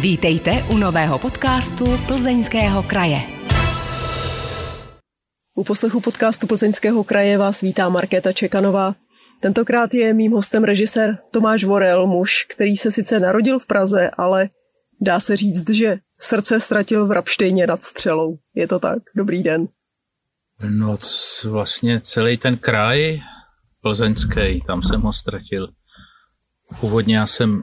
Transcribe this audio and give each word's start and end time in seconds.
Vítejte 0.00 0.62
u 0.70 0.76
nového 0.76 1.18
podcastu 1.18 1.98
Plzeňského 2.06 2.82
kraje. 2.82 3.18
U 5.54 5.64
poslechu 5.64 6.00
podcastu 6.00 6.46
Plzeňského 6.46 7.04
kraje 7.04 7.38
vás 7.38 7.60
vítá 7.60 7.88
Markéta 7.88 8.32
Čekanová. 8.32 8.94
Tentokrát 9.40 9.94
je 9.94 10.14
mým 10.14 10.32
hostem 10.32 10.64
režisér 10.64 11.18
Tomáš 11.30 11.64
Vorel, 11.64 12.06
muž, 12.06 12.46
který 12.54 12.76
se 12.76 12.92
sice 12.92 13.20
narodil 13.20 13.58
v 13.58 13.66
Praze, 13.66 14.10
ale 14.18 14.48
dá 15.00 15.20
se 15.20 15.36
říct, 15.36 15.70
že 15.70 15.96
srdce 16.20 16.60
ztratil 16.60 17.06
v 17.06 17.10
Rapštejně 17.10 17.66
nad 17.66 17.82
Střelou. 17.82 18.38
Je 18.54 18.68
to 18.68 18.78
tak? 18.78 18.98
Dobrý 19.16 19.42
den. 19.42 19.68
No 20.68 20.98
vlastně 21.44 22.00
celý 22.00 22.36
ten 22.36 22.56
kraj 22.56 23.20
plzeňský, 23.82 24.62
tam 24.66 24.82
jsem 24.82 25.00
ho 25.00 25.12
ztratil. 25.12 25.68
Původně 26.80 27.16
já 27.16 27.26
jsem 27.26 27.62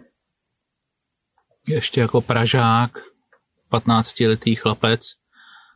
ještě 1.67 2.01
jako 2.01 2.21
Pražák, 2.21 2.91
15-letý 3.71 4.55
chlapec, 4.55 5.01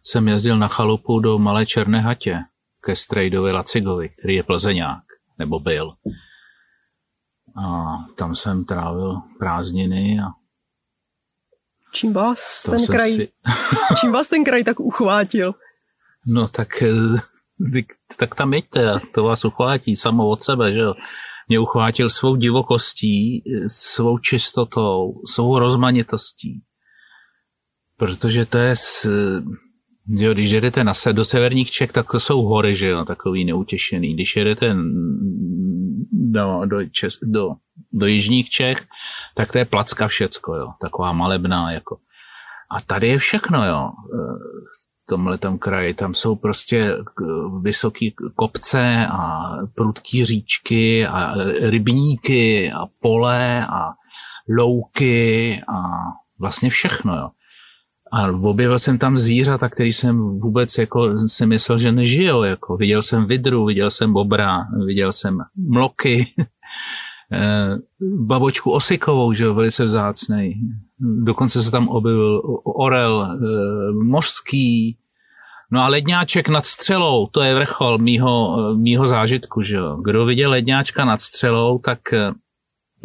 jsem 0.04 0.28
jezdil 0.28 0.58
na 0.58 0.68
chalupu 0.68 1.20
do 1.20 1.40
Malé 1.40 1.66
Černé 1.66 2.02
hatě 2.02 2.40
ke 2.82 2.96
Strejdovi 2.96 3.52
Lacigovi, 3.52 4.10
který 4.10 4.36
je 4.36 4.44
plzeňák, 4.44 5.04
nebo 5.38 5.60
byl. 5.60 5.94
A 7.66 7.98
tam 8.16 8.36
jsem 8.36 8.66
trávil 8.66 9.22
prázdniny 9.40 10.20
a 10.20 10.40
Čím 11.92 12.14
vás 12.14 12.64
ten 12.64 12.86
kraj, 12.86 13.12
si... 13.12 13.30
čím 14.00 14.12
vás 14.12 14.28
ten 14.28 14.44
kraj 14.44 14.64
tak 14.64 14.80
uchvátil? 14.80 15.56
No 16.26 16.48
tak, 16.48 16.82
eh, 16.82 17.22
tak 18.18 18.36
tam 18.36 18.54
jeďte, 18.54 18.94
to 19.14 19.24
vás 19.24 19.46
uchvátí 19.46 19.96
samo 19.96 20.30
od 20.30 20.44
sebe, 20.44 20.74
že 20.74 20.80
jo 20.80 20.94
mě 21.50 21.60
uchvátil 21.60 22.10
svou 22.10 22.36
divokostí, 22.36 23.44
svou 23.68 24.18
čistotou, 24.18 25.22
svou 25.26 25.60
rozmanitostí. 25.60 26.62
Protože 27.98 28.46
to 28.46 28.58
je, 28.58 28.76
s, 28.76 29.06
jo, 30.08 30.34
když 30.34 30.52
jedete 30.52 30.84
na 30.84 30.94
se, 30.94 31.14
do 31.14 31.26
severních 31.26 31.72
Čech, 31.72 31.92
tak 31.92 32.12
to 32.12 32.20
jsou 32.20 32.42
hory, 32.42 32.76
že 32.76 32.90
jo, 32.90 33.06
takový 33.06 33.46
neutěšený. 33.46 34.14
Když 34.14 34.36
jedete 34.36 34.76
do, 36.12 36.62
do, 36.66 36.86
Čes, 36.92 37.18
do, 37.24 37.50
do 37.94 38.06
jižních 38.06 38.50
Čech, 38.50 38.78
tak 39.36 39.52
to 39.52 39.58
je 39.58 39.66
placka 39.66 40.08
všecko, 40.08 40.56
jo, 40.56 40.68
taková 40.82 41.14
malebná, 41.14 41.72
jako. 41.72 41.98
A 42.72 42.82
tady 42.82 43.08
je 43.08 43.18
všechno, 43.18 43.66
jo 43.66 43.90
tomhle 45.10 45.38
tam 45.38 45.58
kraji. 45.58 45.94
Tam 45.94 46.14
jsou 46.14 46.36
prostě 46.36 46.96
vysoké 47.62 48.10
kopce 48.36 49.08
a 49.08 49.52
prudké 49.76 50.26
říčky 50.26 51.08
a 51.08 51.34
rybníky 51.60 52.72
a 52.72 52.86
pole 53.00 53.66
a 53.66 53.94
louky 54.50 55.62
a 55.68 55.82
vlastně 56.40 56.70
všechno, 56.70 57.16
jo. 57.16 57.30
A 58.12 58.28
objevil 58.28 58.80
jsem 58.80 58.98
tam 58.98 59.18
zvířata, 59.18 59.70
který 59.70 59.94
jsem 59.94 60.40
vůbec 60.40 60.78
jako 60.78 61.18
si 61.28 61.46
myslel, 61.46 61.80
že 61.80 61.92
nežijou. 61.92 62.44
Jako. 62.44 62.78
Viděl 62.78 63.02
jsem 63.02 63.26
vidru, 63.26 63.66
viděl 63.66 63.90
jsem 63.90 64.14
bobra, 64.14 64.66
viděl 64.86 65.12
jsem 65.12 65.38
mloky, 65.56 66.26
eh, 67.32 67.78
babočku 68.02 68.72
osikovou, 68.72 69.34
že 69.34 69.44
jo, 69.44 69.54
velice 69.54 69.86
vzácnej. 69.86 70.58
Dokonce 71.00 71.64
se 71.64 71.72
tam 71.72 71.88
objevil 71.88 72.42
orel 72.64 73.24
e, 73.24 73.38
mořský, 74.04 74.98
no 75.72 75.82
a 75.82 75.88
ledňáček 75.88 76.50
nad 76.50 76.66
střelou, 76.66 77.28
to 77.28 77.42
je 77.42 77.56
vrchol 77.56 77.98
mýho, 77.98 78.58
mýho 78.76 79.08
zážitku, 79.08 79.62
že 79.62 79.76
jo. 79.76 79.98
Kdo 80.04 80.26
viděl 80.26 80.50
ledňáčka 80.52 81.06
nad 81.06 81.22
střelou, 81.22 81.80
tak, 81.80 82.00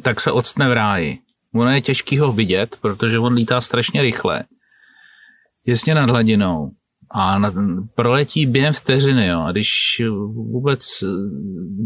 tak 0.03 0.20
se 0.20 0.33
odstne 0.33 0.69
v 0.69 0.72
ráji. 0.72 1.19
Ono 1.55 1.70
je 1.70 1.81
těžký 1.81 2.19
ho 2.19 2.33
vidět, 2.33 2.77
protože 2.81 3.19
on 3.19 3.33
lítá 3.33 3.61
strašně 3.61 4.03
rychle. 4.03 4.45
Těsně 5.65 5.95
nad 5.95 6.11
hladinou. 6.11 6.70
A 7.11 7.39
na, 7.39 7.53
proletí 7.95 8.47
během 8.47 8.72
vteřiny, 8.72 9.27
jo. 9.27 9.41
A 9.41 9.53
když 9.53 10.03
vůbec 10.34 11.05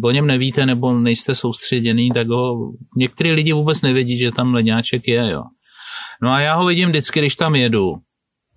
o 0.02 0.10
něm 0.10 0.26
nevíte 0.26 0.66
nebo 0.66 0.98
nejste 0.98 1.34
soustředěný, 1.34 2.10
tak 2.10 2.28
ho 2.28 2.72
některý 2.96 3.32
lidi 3.32 3.52
vůbec 3.52 3.82
nevědí, 3.82 4.18
že 4.18 4.32
tam 4.32 4.54
ledňáček 4.54 5.08
je, 5.08 5.30
jo. 5.30 5.42
No 6.22 6.30
a 6.30 6.40
já 6.40 6.54
ho 6.54 6.66
vidím 6.66 6.88
vždycky, 6.88 7.20
když 7.20 7.36
tam 7.36 7.54
jedu. 7.54 7.98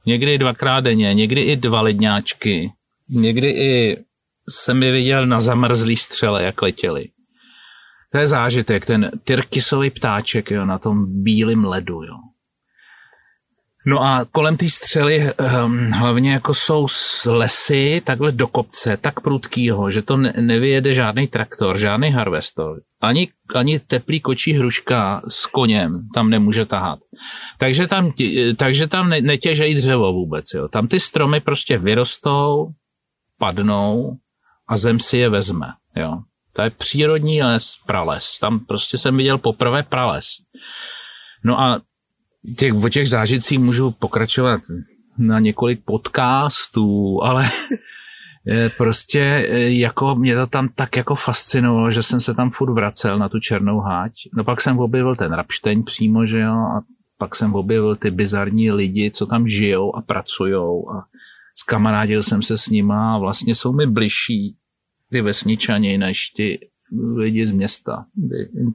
Někdy 0.06 0.38
dvakrát 0.38 0.80
denně, 0.80 1.14
někdy 1.14 1.42
i 1.42 1.56
dva 1.56 1.82
ledňáčky. 1.82 2.72
Někdy 3.10 3.50
i 3.50 3.98
jsem 4.50 4.84
je 4.84 4.92
viděl 4.92 5.26
na 5.26 5.40
zamrzlý 5.40 5.98
střele, 5.98 6.44
jak 6.44 6.62
letěli. 6.62 7.06
To 8.12 8.18
je 8.18 8.28
zážitek, 8.28 8.86
ten 8.86 9.12
tyrkisový 9.24 9.90
ptáček 9.90 10.52
jo, 10.52 10.66
na 10.66 10.78
tom 10.78 11.24
bílém 11.24 11.66
ledu. 11.66 12.04
Jo. 12.04 12.16
No 13.86 14.04
a 14.04 14.26
kolem 14.32 14.58
té 14.58 14.70
střely 14.70 15.34
um, 15.66 15.90
hlavně 15.90 16.32
jako 16.32 16.54
jsou 16.54 16.88
lesy 17.26 18.02
takhle 18.06 18.32
do 18.32 18.48
kopce, 18.48 18.98
tak 18.98 19.20
prudkýho, 19.22 19.92
že 19.92 20.02
to 20.02 20.18
ne, 20.18 20.34
nevyjede 20.38 20.94
žádný 20.94 21.28
traktor, 21.28 21.78
žádný 21.78 22.12
harvestor. 22.12 22.80
Ani, 23.02 23.30
ani 23.56 23.80
teplý 23.80 24.20
kočí 24.20 24.54
hruška 24.54 25.22
s 25.28 25.46
koněm 25.46 26.08
tam 26.14 26.30
nemůže 26.30 26.66
tahat. 26.66 27.00
Takže 27.58 27.88
tam, 27.88 28.14
takže 28.56 28.88
tam 28.88 29.10
ne, 29.10 29.22
netěžejí 29.22 29.76
dřevo 29.76 30.14
vůbec. 30.14 30.54
Jo. 30.54 30.68
Tam 30.68 30.88
ty 30.88 31.00
stromy 31.00 31.40
prostě 31.40 31.78
vyrostou, 31.78 32.68
padnou 33.40 34.18
a 34.68 34.78
zem 34.78 35.00
si 35.00 35.18
je 35.18 35.30
vezme. 35.30 35.68
Jo. 35.96 36.20
To 36.54 36.62
je 36.62 36.70
přírodní 36.70 37.44
les, 37.44 37.76
prales. 37.86 38.40
Tam 38.40 38.60
prostě 38.60 38.98
jsem 38.98 39.18
viděl 39.18 39.38
poprvé 39.38 39.84
prales. 39.84 40.26
No 41.44 41.60
a 41.60 41.82
těch, 42.58 42.74
o 42.74 42.90
těch 42.90 43.10
zážitcích 43.10 43.60
můžu 43.60 43.92
pokračovat 43.92 44.62
na 45.18 45.40
několik 45.40 45.82
podcastů, 45.86 47.24
ale 47.24 47.50
prostě 48.78 49.22
e, 49.22 49.72
jako 49.72 50.16
mě 50.16 50.36
to 50.36 50.48
tam 50.48 50.70
tak 50.76 50.98
jako 50.98 51.16
fascinovalo, 51.16 51.92
že 51.92 52.04
jsem 52.04 52.22
se 52.22 52.34
tam 52.34 52.50
furt 52.50 52.74
vracel 52.74 53.20
na 53.20 53.30
tu 53.30 53.40
černou 53.40 53.80
háť. 53.80 54.14
No 54.36 54.44
pak 54.44 54.62
jsem 54.62 54.80
objevil 54.80 55.16
ten 55.16 55.34
Rapšteň 55.34 55.84
přímo, 55.84 56.26
že 56.26 56.40
jo, 56.40 56.54
a 56.54 56.82
pak 57.18 57.36
jsem 57.36 57.56
objevil 57.56 57.96
ty 57.96 58.12
bizarní 58.12 58.72
lidi, 58.72 59.12
co 59.12 59.26
tam 59.26 59.48
žijou 59.48 59.96
a 59.96 60.02
pracujou 60.02 60.90
a 60.92 61.06
zkamarádil 61.56 62.24
jsem 62.24 62.42
se 62.42 62.58
s 62.58 62.70
nima 62.70 63.16
a 63.16 63.18
vlastně 63.18 63.56
jsou 63.56 63.74
mi 63.74 63.86
bližší 63.86 64.56
ty 65.10 65.22
vesničani 65.22 65.98
než 65.98 66.30
ty 66.30 66.68
lidi 67.16 67.46
z 67.46 67.52
města, 67.52 68.06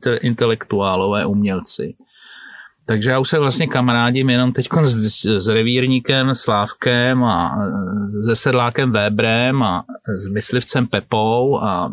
ty 0.01 0.11
intelektuálové 0.23 1.27
umělci. 1.27 1.95
Takže 2.87 3.11
já 3.11 3.19
už 3.19 3.29
se 3.29 3.39
vlastně 3.39 3.67
kamarádím 3.67 4.31
jenom 4.31 4.53
teď 4.53 4.69
s, 4.83 5.25
s 5.25 5.49
revírníkem 5.49 6.35
Slávkem 6.35 7.25
a 7.25 7.59
se 8.25 8.37
sedlákem 8.37 8.93
Vébrem 8.93 9.63
a 9.63 9.85
s 10.19 10.29
myslivcem 10.29 10.87
Pepou 10.87 11.59
a 11.59 11.93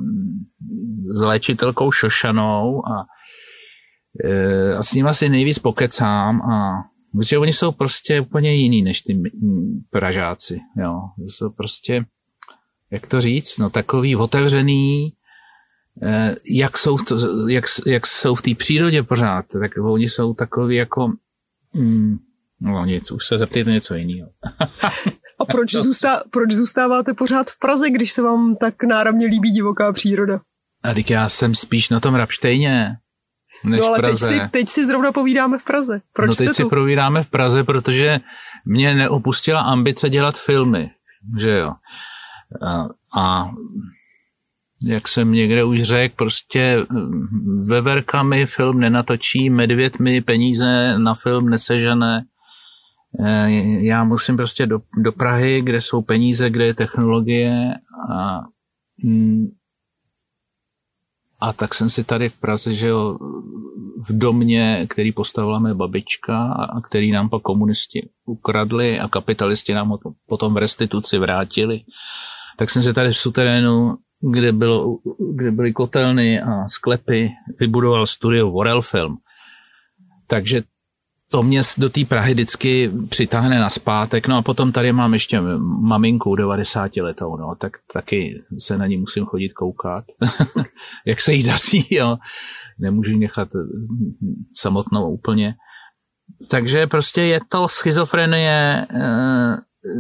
s 1.14 1.22
léčitelkou 1.22 1.92
Šošanou 1.92 2.86
a, 2.86 3.06
e, 4.26 4.76
a 4.76 4.84
s 4.84 4.94
ním 4.94 5.08
asi 5.08 5.30
nejvíc 5.30 5.60
pokecám 5.60 6.42
a 6.42 6.84
protože 7.18 7.38
oni 7.38 7.54
jsou 7.54 7.72
prostě 7.72 8.22
úplně 8.22 8.54
jiný 8.54 8.82
než 8.82 9.02
ty 9.02 9.22
Pražáci, 9.92 10.60
jo. 10.78 11.02
Jsou 11.28 11.50
prostě, 11.50 12.06
jak 12.92 13.08
to 13.08 13.22
říct, 13.22 13.58
no 13.58 13.70
takový 13.70 14.16
otevřený, 14.16 15.14
jak 16.50 16.78
jsou, 16.78 16.98
to, 16.98 17.48
jak, 17.50 17.66
jak 17.86 18.08
jsou 18.08 18.36
v 18.36 18.42
té 18.42 18.56
přírodě 18.56 19.04
pořád, 19.04 19.46
tak 19.62 19.72
oni 19.84 20.10
jsou 20.10 20.34
takový 20.34 20.76
jako, 20.76 21.12
mm, 21.74 22.18
no 22.62 22.86
nic, 22.86 23.12
už 23.12 23.28
se 23.28 23.38
zeptejte 23.38 23.72
něco 23.72 23.96
jiného. 23.96 24.30
A 25.40 25.46
proč, 25.46 25.76
zůstá, 25.76 26.24
proč 26.32 26.52
zůstáváte 26.52 27.14
pořád 27.14 27.50
v 27.50 27.60
Praze, 27.60 27.90
když 27.90 28.12
se 28.12 28.22
vám 28.22 28.56
tak 28.56 28.84
náramně 28.84 29.28
líbí 29.28 29.52
divoká 29.52 29.94
příroda? 29.94 30.40
A 30.84 30.94
teď 30.94 31.12
já 31.12 31.30
jsem 31.30 31.56
spíš 31.56 31.90
na 31.90 32.00
tom 32.00 32.16
Rapštejně, 32.16 32.96
než 33.64 33.80
no 33.80 33.88
ale 33.88 34.00
Praze. 34.00 34.28
Teď 34.28 34.42
si, 34.42 34.50
teď 34.50 34.70
si 34.70 34.86
zrovna 34.86 35.12
povídáme 35.12 35.58
v 35.58 35.64
Praze. 35.64 36.02
Proč 36.14 36.28
no 36.28 36.36
teď 36.36 36.48
jste 36.48 36.54
si 36.54 36.64
tu? 36.64 36.70
povídáme 36.70 37.24
v 37.24 37.30
Praze, 37.30 37.64
protože 37.64 38.20
mě 38.66 38.96
neopustila 38.96 39.62
ambice 39.62 40.10
dělat 40.10 40.38
filmy, 40.38 40.92
že 41.40 41.58
jo. 41.58 41.74
A, 42.62 42.88
a 43.20 43.52
jak 44.84 45.08
jsem 45.08 45.32
někde 45.32 45.64
už 45.64 45.82
řekl, 45.82 46.16
prostě 46.16 46.86
mm, 46.90 47.68
veverkami 47.68 48.46
film 48.46 48.80
nenatočí, 48.80 49.50
medvěd 49.50 50.00
mi 50.00 50.22
peníze 50.22 50.98
na 50.98 51.16
film 51.16 51.50
nesežené. 51.50 52.26
Eh, 53.26 53.52
já 53.80 54.04
musím 54.04 54.38
prostě 54.38 54.66
do, 54.66 54.80
do 54.98 55.12
Prahy, 55.12 55.62
kde 55.62 55.82
jsou 55.82 56.02
peníze, 56.02 56.50
kde 56.50 56.66
je 56.66 56.74
technologie 56.74 57.74
a, 58.12 58.42
mm, 59.04 59.48
a 61.40 61.54
tak 61.54 61.74
jsem 61.74 61.90
si 61.90 62.04
tady 62.04 62.30
v 62.30 62.40
Praze, 62.40 62.74
že 62.74 62.88
jo, 62.88 63.18
v 64.10 64.18
domě, 64.18 64.88
který 64.90 65.12
postavila 65.12 65.60
mé 65.60 65.74
babička 65.74 66.44
a 66.54 66.82
který 66.82 67.12
nám 67.12 67.30
pak 67.30 67.42
komunisti 67.42 68.10
ukradli 68.26 69.00
a 69.00 69.08
kapitalisti 69.08 69.74
nám 69.74 69.90
ho 69.90 70.00
potom 70.28 70.54
v 70.54 70.58
restituci 70.58 71.18
vrátili, 71.18 71.82
tak 72.58 72.70
jsem 72.70 72.82
si 72.82 72.94
tady 72.94 73.10
v 73.10 73.18
suterénu 73.18 73.98
kde, 74.32 74.52
bylo, 74.52 74.98
kde 75.34 75.52
byly 75.52 75.74
kotelny 75.74 76.42
a 76.42 76.68
sklepy, 76.68 77.32
vybudoval 77.60 78.06
studio 78.06 78.52
Vorel 78.52 78.82
Film. 78.82 79.18
Takže 80.28 80.64
to 81.30 81.44
mě 81.44 81.62
do 81.78 81.90
té 81.90 82.06
Prahy 82.06 82.34
vždycky 82.34 82.92
přitáhne 83.10 83.60
na 83.60 83.70
zpátek. 83.70 84.28
No 84.28 84.38
a 84.38 84.42
potom 84.42 84.72
tady 84.72 84.94
mám 84.94 85.14
ještě 85.14 85.42
maminku 85.82 86.36
90 86.36 86.98
letou, 86.98 87.38
no, 87.38 87.56
tak 87.58 87.78
taky 87.94 88.44
se 88.60 88.78
na 88.78 88.88
ní 88.88 88.98
musím 88.98 89.26
chodit 89.26 89.50
koukat, 89.50 90.06
jak 91.06 91.22
se 91.22 91.34
jí 91.34 91.44
daří, 91.44 91.88
jo. 91.96 92.18
Nemůžu 92.80 93.18
nechat 93.18 93.50
samotnou 94.56 95.10
úplně. 95.10 95.56
Takže 96.50 96.88
prostě 96.88 97.22
je 97.22 97.40
to 97.50 97.68
schizofrenie 97.68 98.88
eh, 98.90 99.56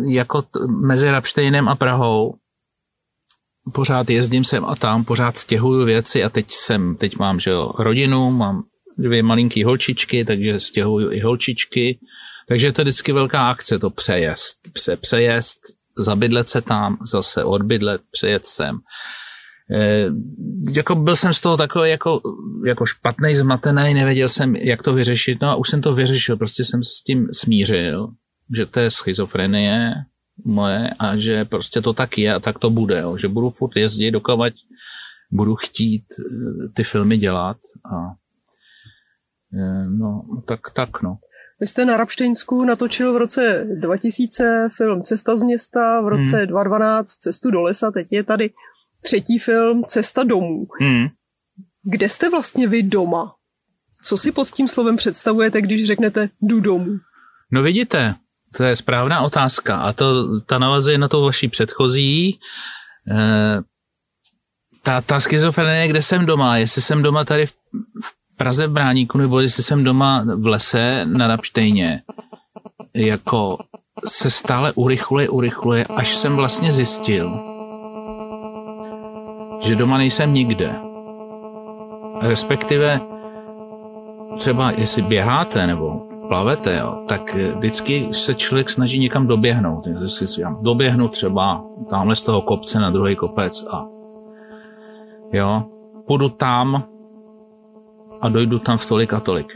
jako 0.07 0.41
t- 0.41 0.59
mezi 0.67 1.11
Rapštejnem 1.11 1.67
a 1.67 1.75
Prahou. 1.75 2.35
Pořád 3.71 4.09
jezdím 4.09 4.43
sem 4.43 4.65
a 4.65 4.75
tam, 4.75 5.05
pořád 5.05 5.37
stěhuju 5.37 5.85
věci 5.85 6.23
a 6.23 6.29
teď 6.29 6.51
jsem, 6.51 6.95
teď 6.95 7.17
mám, 7.17 7.39
že 7.39 7.51
jo, 7.51 7.71
rodinu, 7.79 8.31
mám 8.31 8.63
dvě 8.97 9.23
malinký 9.23 9.63
holčičky, 9.63 10.25
takže 10.25 10.59
stěhuju 10.59 11.11
i 11.11 11.19
holčičky. 11.19 11.99
Takže 12.47 12.71
to 12.71 12.81
je 12.81 12.83
vždycky 12.83 13.11
velká 13.11 13.49
akce, 13.49 13.79
to 13.79 13.89
přejezd. 13.89 14.57
Pře, 14.73 14.97
přejezd, 14.97 15.59
zabydlet 15.97 16.49
se 16.49 16.61
tam, 16.61 16.97
zase 17.11 17.43
odbydlet, 17.43 18.01
přejet 18.11 18.45
sem. 18.45 18.79
E, 19.71 20.05
jako 20.75 20.95
byl 20.95 21.15
jsem 21.15 21.33
z 21.33 21.41
toho 21.41 21.57
takový 21.57 21.89
jako, 21.89 22.21
jako 22.65 22.85
špatný, 22.85 23.35
zmatený, 23.35 23.93
nevěděl 23.93 24.27
jsem, 24.27 24.55
jak 24.55 24.81
to 24.81 24.93
vyřešit, 24.93 25.41
no 25.41 25.49
a 25.49 25.55
už 25.55 25.69
jsem 25.69 25.81
to 25.81 25.95
vyřešil, 25.95 26.37
prostě 26.37 26.63
jsem 26.63 26.83
se 26.83 26.89
s 26.89 27.03
tím 27.03 27.27
smířil, 27.31 28.07
že 28.55 28.65
to 28.65 28.79
je 28.79 28.91
schizofrenie 28.91 29.93
moje 30.45 30.89
a 30.99 31.17
že 31.17 31.45
prostě 31.45 31.81
to 31.81 31.93
tak 31.93 32.17
je 32.17 32.33
a 32.33 32.39
tak 32.39 32.59
to 32.59 32.69
bude, 32.69 32.99
jo. 32.99 33.17
že 33.17 33.27
budu 33.27 33.49
furt 33.49 33.75
jezdit, 33.75 34.11
dokavať 34.11 34.53
budu 35.31 35.55
chtít 35.55 36.03
ty 36.73 36.83
filmy 36.83 37.17
dělat 37.17 37.57
a 37.95 38.23
No, 39.99 40.23
tak, 40.45 40.59
tak, 40.73 41.01
no. 41.01 41.17
Vy 41.59 41.67
jste 41.67 41.85
na 41.85 41.97
Rapštejnsku 41.97 42.65
natočil 42.65 43.13
v 43.13 43.17
roce 43.17 43.67
2000 43.79 44.69
film 44.77 45.03
Cesta 45.03 45.35
z 45.35 45.41
města, 45.41 46.01
v 46.01 46.07
roce 46.07 46.37
hmm. 46.37 46.47
2012 46.47 47.09
Cestu 47.09 47.51
do 47.51 47.61
lesa, 47.61 47.91
teď 47.91 48.07
je 48.11 48.23
tady 48.23 48.49
třetí 49.01 49.39
film 49.39 49.83
Cesta 49.87 50.23
domů. 50.23 50.67
Hmm. 50.81 51.07
Kde 51.83 52.09
jste 52.09 52.29
vlastně 52.29 52.67
vy 52.67 52.83
doma? 52.83 53.35
Co 54.03 54.17
si 54.17 54.31
pod 54.31 54.51
tím 54.51 54.67
slovem 54.67 54.95
představujete, 54.95 55.61
když 55.61 55.87
řeknete 55.87 56.29
jdu 56.41 56.59
domů? 56.59 56.97
No 57.51 57.63
vidíte, 57.63 58.15
to 58.57 58.63
je 58.63 58.75
správná 58.75 59.21
otázka 59.21 59.77
a 59.77 59.93
to, 59.93 60.39
ta 60.39 60.59
navazuje 60.59 60.97
na 60.97 61.07
to 61.07 61.21
vaší 61.21 61.47
předchozí. 61.47 62.29
E, 62.29 63.61
ta, 64.83 65.01
ta 65.01 65.19
schizofrenie, 65.19 65.87
kde 65.87 66.01
jsem 66.01 66.25
doma, 66.25 66.57
jestli 66.57 66.81
jsem 66.81 67.03
doma 67.03 67.25
tady 67.25 67.45
v, 67.45 67.51
v 68.03 68.37
Praze 68.37 68.67
v 68.67 68.71
Bráníku, 68.71 69.17
nebo 69.17 69.39
jestli 69.39 69.63
jsem 69.63 69.83
doma 69.83 70.25
v 70.35 70.47
lese 70.47 71.05
na 71.05 71.27
Rapštejně, 71.27 72.01
jako 72.93 73.57
se 74.05 74.31
stále 74.31 74.71
urychluje, 74.71 75.29
urychluje, 75.29 75.85
až 75.85 76.15
jsem 76.15 76.35
vlastně 76.35 76.71
zjistil, 76.71 77.39
že 79.61 79.75
doma 79.75 79.97
nejsem 79.97 80.33
nikde. 80.33 80.75
Respektive 82.21 83.01
třeba 84.37 84.71
jestli 84.71 85.01
běháte 85.01 85.67
nebo 85.67 86.12
plavete, 86.33 86.77
jo, 86.77 87.05
tak 87.07 87.35
vždycky 87.35 88.09
se 88.11 88.33
člověk 88.33 88.69
snaží 88.69 88.99
někam 88.99 89.27
doběhnout. 89.27 89.87
Si 90.07 90.41
doběhnu 90.61 91.07
třeba 91.07 91.63
tamhle 91.89 92.15
z 92.15 92.23
toho 92.23 92.41
kopce 92.41 92.79
na 92.79 92.89
druhý 92.89 93.15
kopec 93.15 93.65
a 93.69 93.85
jo, 95.33 95.63
půjdu 96.07 96.29
tam, 96.29 96.83
a 98.21 98.29
dojdu 98.29 98.59
tam 98.59 98.77
v 98.77 98.85
tolik 98.85 99.13
a 99.13 99.19
tolik. 99.19 99.47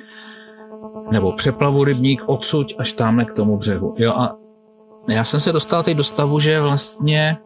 Nebo 1.12 1.32
přeplavu 1.32 1.84
rybník 1.84 2.24
odsuť 2.26 2.76
až 2.80 2.92
tamhle 2.92 3.26
k 3.26 3.34
tomu 3.34 3.58
břehu. 3.58 3.96
Jo 3.98 4.12
a 4.14 4.36
já 5.10 5.24
jsem 5.24 5.40
se 5.40 5.52
dostal 5.52 5.84
teď 5.84 5.98
do 5.98 6.04
stavu, 6.04 6.40
že 6.40 6.62
vlastně 6.62 7.38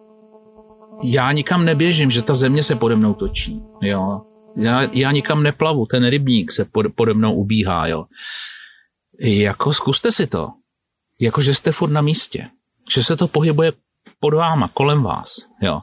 já 1.03 1.31
nikam 1.31 1.65
neběžím, 1.65 2.11
že 2.11 2.21
ta 2.21 2.35
země 2.35 2.63
se 2.63 2.75
pode 2.75 2.95
mnou 2.95 3.13
točí. 3.13 3.63
Jo. 3.81 4.21
Já, 4.55 4.81
já 4.91 5.11
nikam 5.11 5.43
neplavu, 5.43 5.85
ten 5.85 6.07
rybník 6.07 6.51
se 6.51 6.65
pode 6.95 7.13
mnou 7.13 7.33
ubíhá. 7.33 7.87
Jo. 7.87 8.05
Jako 9.21 9.73
zkuste 9.73 10.11
si 10.11 10.27
to. 10.27 10.49
Jako, 11.19 11.41
že 11.41 11.53
jste 11.53 11.71
furt 11.71 11.91
na 11.91 12.01
místě. 12.01 12.47
Že 12.93 13.03
se 13.03 13.17
to 13.17 13.27
pohybuje 13.27 13.73
pod 14.19 14.33
váma, 14.33 14.67
kolem 14.67 15.03
vás. 15.03 15.35
Jo. 15.61 15.81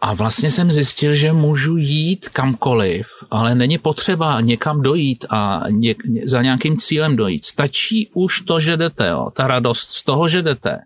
A 0.00 0.14
vlastně 0.14 0.50
jsem 0.50 0.70
zjistil, 0.70 1.14
že 1.14 1.32
můžu 1.32 1.76
jít 1.76 2.28
kamkoliv, 2.28 3.08
ale 3.30 3.54
není 3.54 3.78
potřeba 3.78 4.40
někam 4.40 4.82
dojít 4.82 5.24
a 5.30 5.62
ně, 5.70 5.94
za 6.24 6.42
nějakým 6.42 6.78
cílem 6.78 7.16
dojít. 7.16 7.44
Stačí 7.44 8.10
už 8.14 8.40
to, 8.40 8.60
že 8.60 8.76
jdete, 8.76 9.08
jo. 9.08 9.30
ta 9.36 9.46
radost 9.46 9.88
z 9.88 10.04
toho, 10.04 10.28
že 10.28 10.42
jdete. 10.42 10.78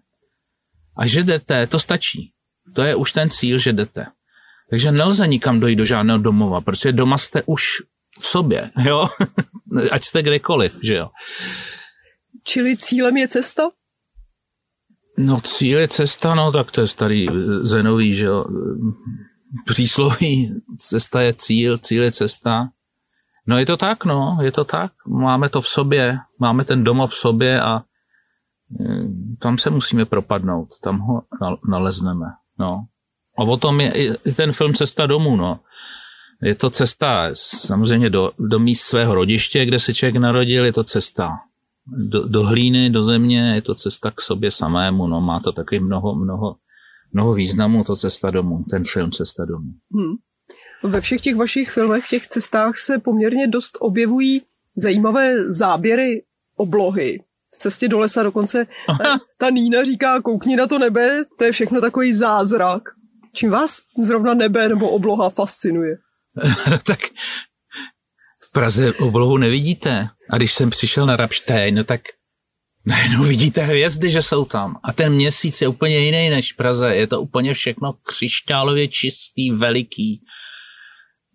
A 0.97 1.07
že 1.07 1.23
jdete, 1.23 1.67
to 1.67 1.79
stačí. 1.79 2.31
To 2.73 2.83
je 2.83 2.95
už 2.95 3.13
ten 3.13 3.31
cíl, 3.31 3.59
že 3.59 3.73
jdete. 3.73 4.07
Takže 4.71 4.93
nelze 4.93 5.27
nikam 5.27 5.61
dojít 5.61 5.77
do 5.77 5.85
žádného 5.85 6.19
domova, 6.19 6.61
protože 6.61 6.93
doma 6.93 7.19
jste 7.19 7.43
už 7.47 7.63
v 8.21 8.27
sobě, 8.27 8.71
jo. 8.85 9.07
Ať 9.91 10.05
jste 10.05 10.23
kdekoliv, 10.23 10.79
že 10.83 10.95
jo. 10.97 11.09
Čili 12.45 12.77
cílem 12.77 13.17
je 13.17 13.29
cesta? 13.29 13.63
No 15.19 15.41
cíl 15.41 15.79
je 15.79 15.89
cesta, 15.89 16.35
no 16.35 16.53
tak 16.53 16.71
to 16.71 16.81
je 16.81 16.87
starý 16.87 17.27
zenový, 17.63 18.15
že 18.15 18.25
jo, 18.25 18.45
přísloví, 19.65 20.61
cesta 20.79 21.21
je 21.21 21.35
cíl, 21.35 21.79
cíl 21.79 22.03
je 22.03 22.13
cesta. 22.13 22.69
No 23.47 23.59
je 23.59 23.67
to 23.67 23.77
tak, 23.77 24.05
no, 24.05 24.39
je 24.43 24.53
to 24.53 24.65
tak. 24.65 24.93
Máme 25.07 25.49
to 25.49 25.61
v 25.61 25.69
sobě, 25.69 26.19
máme 26.39 26.65
ten 26.65 26.85
domov 26.85 27.11
v 27.11 27.17
sobě 27.17 27.61
a 27.61 27.83
tam 29.39 29.59
se 29.59 29.71
musíme 29.71 30.05
propadnout, 30.05 30.69
tam 30.83 30.99
ho 30.99 31.23
nalezneme, 31.69 32.27
no. 32.59 32.87
A 33.39 33.43
o 33.43 33.57
tom 33.57 33.81
je 33.81 33.93
i 34.25 34.33
ten 34.33 34.53
film 34.53 34.75
Cesta 34.75 35.07
domů, 35.07 35.37
no. 35.37 35.61
Je 36.43 36.55
to 36.55 36.71
cesta 36.71 37.31
samozřejmě 37.33 38.11
do, 38.11 38.33
do 38.39 38.59
míst 38.59 38.81
svého 38.81 39.15
rodiště, 39.15 39.65
kde 39.65 39.79
se 39.79 39.95
člověk 39.95 40.17
narodil, 40.17 40.65
je 40.65 40.73
to 40.73 40.85
cesta 40.85 41.39
do, 41.87 42.29
do 42.29 42.43
hlíny, 42.43 42.91
do 42.91 43.05
země, 43.05 43.53
je 43.55 43.63
to 43.63 43.75
cesta 43.75 44.11
k 44.11 44.21
sobě 44.21 44.51
samému, 44.51 45.07
no 45.07 45.21
má 45.21 45.41
to 45.41 45.53
taky 45.53 45.81
mnoho, 45.81 46.15
mnoho, 46.15 46.57
mnoho 47.13 47.35
významů, 47.35 47.85
to 47.85 47.97
cesta 47.97 48.31
domů, 48.31 48.65
ten 48.71 48.85
film 48.85 49.11
Cesta 49.11 49.45
domů. 49.45 49.71
Hmm. 49.95 50.17
Ve 50.93 51.01
všech 51.01 51.21
těch 51.21 51.37
vašich 51.37 51.71
filmech, 51.71 52.05
v 52.05 52.09
těch 52.09 52.27
cestách 52.27 52.79
se 52.79 52.99
poměrně 52.99 53.47
dost 53.47 53.79
objevují 53.81 54.43
zajímavé 54.77 55.53
záběry 55.53 56.23
oblohy. 56.57 57.21
V 57.55 57.59
cestě 57.59 57.89
do 57.89 57.99
lesa 57.99 58.23
dokonce 58.23 58.67
ta, 58.87 59.19
ta 59.39 59.51
Nína 59.51 59.85
říká, 59.85 60.23
koukni 60.23 60.57
na 60.57 60.67
to 60.67 60.79
nebe, 60.79 61.25
to 61.39 61.45
je 61.45 61.53
všechno 61.53 61.81
takový 61.81 62.13
zázrak. 62.13 62.83
Čím 63.33 63.51
vás 63.51 63.81
zrovna 64.03 64.35
nebe 64.35 64.69
nebo 64.69 64.91
obloha 64.91 65.31
fascinuje? 65.31 65.99
no 66.71 66.79
tak 66.79 66.99
v 68.41 68.53
Praze 68.53 68.93
oblohu 68.93 69.37
nevidíte. 69.37 70.09
A 70.31 70.37
když 70.37 70.53
jsem 70.53 70.71
přišel 70.71 71.07
na 71.07 71.17
Rapštejn, 71.17 71.75
no 71.75 71.85
tak 71.85 72.01
najednou 72.87 73.25
vidíte 73.25 73.63
hvězdy, 73.63 74.11
že 74.11 74.23
jsou 74.23 74.45
tam. 74.45 74.77
A 74.83 74.93
ten 74.93 75.13
měsíc 75.13 75.61
je 75.61 75.69
úplně 75.69 75.99
jiný 75.99 76.31
než 76.31 76.53
v 76.53 76.57
Praze. 76.57 76.95
Je 76.95 77.07
to 77.07 77.21
úplně 77.21 77.55
všechno 77.55 77.95
křišťálově 78.03 78.89
čistý, 78.89 79.51
veliký. 79.51 80.21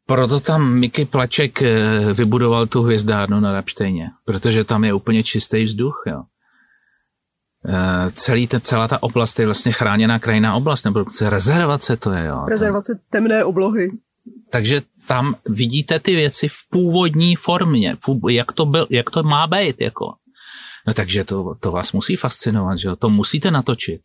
Proto 0.06 0.40
tam 0.40 0.74
Miky 0.74 1.06
Plaček 1.06 1.62
eh, 1.62 2.14
vybudoval 2.14 2.68
tu 2.68 2.82
hvězdárnu 2.82 3.40
na 3.40 3.52
Rapštejně, 3.52 4.10
protože 4.26 4.64
tam 4.64 4.84
je 4.84 4.94
úplně 4.94 5.24
čistý 5.24 5.64
vzduch. 5.64 6.04
Jo. 6.08 6.24
Eh, 7.66 8.12
celý 8.12 8.48
ta, 8.48 8.60
celá 8.60 8.88
ta 8.88 9.04
oblast 9.04 9.40
je 9.40 9.46
vlastně 9.46 9.72
chráněná 9.72 10.20
krajinná 10.20 10.56
oblast, 10.56 10.84
nebo 10.84 11.06
rezervace 11.22 11.98
to 11.98 12.12
je. 12.12 12.26
Jo. 12.26 12.46
Rezervace 12.50 13.00
temné 13.12 13.44
oblohy. 13.44 13.90
Takže 14.50 14.82
tam 15.08 15.36
vidíte 15.50 16.00
ty 16.00 16.16
věci 16.16 16.48
v 16.48 16.58
původní 16.70 17.36
formě, 17.36 17.98
jak 18.30 18.52
to, 18.52 18.66
byl, 18.66 18.88
jak 18.90 19.10
to 19.10 19.24
má 19.24 19.48
být. 19.48 19.82
Jako. 19.82 20.14
No 20.88 20.94
takže 20.94 21.24
to, 21.24 21.56
to 21.60 21.72
vás 21.72 21.92
musí 21.92 22.16
fascinovat, 22.16 22.80
že 22.80 22.88
jo? 22.88 22.96
to 22.96 23.10
musíte 23.10 23.52
natočit. 23.52 24.02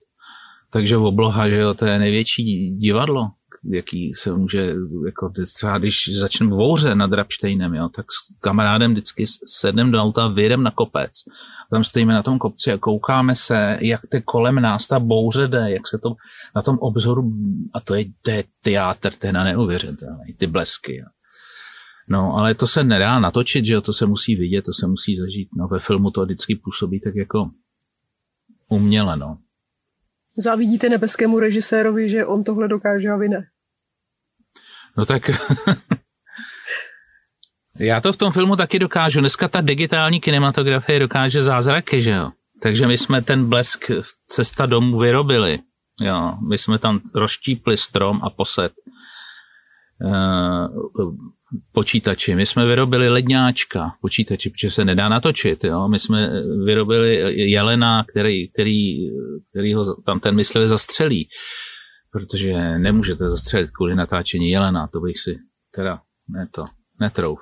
Takže 0.70 0.96
obloha, 0.96 1.48
že 1.48 1.56
jo, 1.56 1.74
to 1.74 1.86
je 1.86 1.98
největší 1.98 2.70
divadlo, 2.70 3.30
jaký 3.70 4.14
se 4.14 4.32
může, 4.32 4.74
jako 5.06 5.32
třeba 5.54 5.78
když 5.78 6.18
začneme 6.18 6.56
bouře 6.56 6.94
nad 6.94 7.12
Rapštejnem, 7.12 7.74
jo, 7.74 7.88
tak 7.88 8.06
s 8.12 8.40
kamarádem 8.40 8.92
vždycky 8.92 9.24
sedneme 9.46 9.90
do 9.90 9.98
auta, 9.98 10.28
vyjedeme 10.28 10.62
na 10.62 10.70
kopec. 10.70 11.12
Tam 11.70 11.84
stojíme 11.84 12.14
na 12.14 12.22
tom 12.22 12.38
kopci 12.38 12.72
a 12.72 12.78
koukáme 12.78 13.34
se, 13.34 13.78
jak 13.80 14.00
ty 14.10 14.22
kolem 14.22 14.54
nás 14.54 14.86
ta 14.86 14.98
bouře 14.98 15.48
jde, 15.48 15.70
jak 15.70 15.86
se 15.86 15.98
to 15.98 16.14
na 16.56 16.62
tom 16.62 16.78
obzoru, 16.78 17.32
a 17.72 17.80
to 17.80 17.94
je, 17.94 18.04
to 18.22 18.30
je 18.30 18.44
teátr, 18.62 19.12
to 19.12 19.26
je 19.26 19.32
na 19.32 19.44
neuvěřitelný, 19.44 20.34
ty 20.38 20.46
blesky. 20.46 20.96
Jo. 20.96 21.06
No, 22.08 22.36
ale 22.36 22.54
to 22.54 22.66
se 22.66 22.84
nedá 22.84 23.18
natočit, 23.18 23.64
že 23.64 23.74
jo, 23.74 23.80
to 23.80 23.92
se 23.92 24.06
musí 24.06 24.36
vidět, 24.36 24.62
to 24.62 24.72
se 24.72 24.86
musí 24.86 25.16
zažít. 25.16 25.48
No, 25.56 25.68
ve 25.68 25.80
filmu 25.80 26.10
to 26.10 26.24
vždycky 26.24 26.54
působí 26.54 27.00
tak 27.00 27.14
jako 27.14 27.50
uměle, 28.68 29.16
no. 29.16 29.38
Závidíte 30.36 30.88
nebeskému 30.88 31.38
režisérovi, 31.38 32.10
že 32.10 32.26
on 32.26 32.44
tohle 32.44 32.68
dokáže 32.68 33.08
a 33.08 33.16
vy 33.16 33.28
ne? 33.28 33.46
No 34.96 35.06
tak 35.06 35.30
Já 37.80 38.00
to 38.00 38.12
v 38.12 38.16
tom 38.16 38.32
filmu 38.32 38.56
taky 38.56 38.78
dokážu. 38.78 39.20
Dneska 39.20 39.48
ta 39.48 39.60
digitální 39.60 40.20
kinematografie 40.20 40.98
dokáže 40.98 41.42
zázraky, 41.42 42.02
že 42.02 42.10
jo? 42.10 42.30
Takže 42.62 42.86
my 42.86 42.98
jsme 42.98 43.22
ten 43.22 43.48
blesk 43.48 43.90
cesta 44.28 44.66
domů 44.66 44.98
vyrobili. 44.98 45.58
Jo, 46.00 46.34
my 46.48 46.58
jsme 46.58 46.78
tam 46.78 47.00
rozštípli 47.14 47.76
strom 47.76 48.20
a 48.22 48.30
posed 48.30 48.72
uh, 50.04 51.14
počítači. 51.72 52.34
My 52.34 52.46
jsme 52.46 52.66
vyrobili 52.66 53.08
ledňáčka 53.08 53.92
počítači, 54.00 54.50
protože 54.50 54.70
se 54.70 54.84
nedá 54.84 55.08
natočit. 55.08 55.64
Jo? 55.64 55.88
My 55.88 55.98
jsme 55.98 56.30
vyrobili 56.64 57.16
jelena, 57.50 58.04
který, 58.10 58.48
který, 58.48 58.96
který 59.50 59.74
ho 59.74 60.02
tam 60.02 60.20
ten 60.20 60.34
myslivě 60.34 60.68
zastřelí. 60.68 61.28
Protože 62.10 62.78
nemůžete 62.78 63.30
zastřelit 63.30 63.70
kvůli 63.70 63.94
natáčení 63.94 64.50
jelena, 64.50 64.86
to 64.86 65.00
bych 65.00 65.18
si 65.18 65.38
teda 65.74 66.00
ne 66.28 66.48
to, 66.50 66.64
netrouf. 67.00 67.40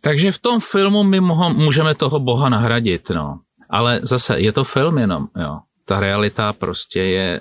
Takže 0.00 0.32
v 0.32 0.38
tom 0.38 0.60
filmu 0.60 1.02
my 1.02 1.20
moho, 1.20 1.54
můžeme 1.54 1.94
toho 1.94 2.20
boha 2.20 2.48
nahradit, 2.48 3.10
no. 3.10 3.40
Ale 3.70 4.00
zase 4.02 4.40
je 4.40 4.52
to 4.52 4.64
film 4.64 4.98
jenom, 4.98 5.28
jo. 5.36 5.58
Ta 5.84 6.00
realita 6.00 6.52
prostě 6.52 7.00
je 7.00 7.40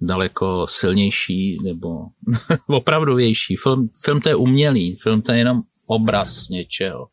daleko 0.00 0.66
silnější 0.66 1.58
nebo 1.64 1.88
opravdovější. 2.66 3.56
Film, 3.56 3.88
film 4.04 4.20
to 4.20 4.28
je 4.28 4.34
umělý, 4.34 4.98
film 5.02 5.22
to 5.22 5.32
je 5.32 5.38
jenom 5.38 5.62
obraz 5.86 6.48
něčeho. 6.48 7.06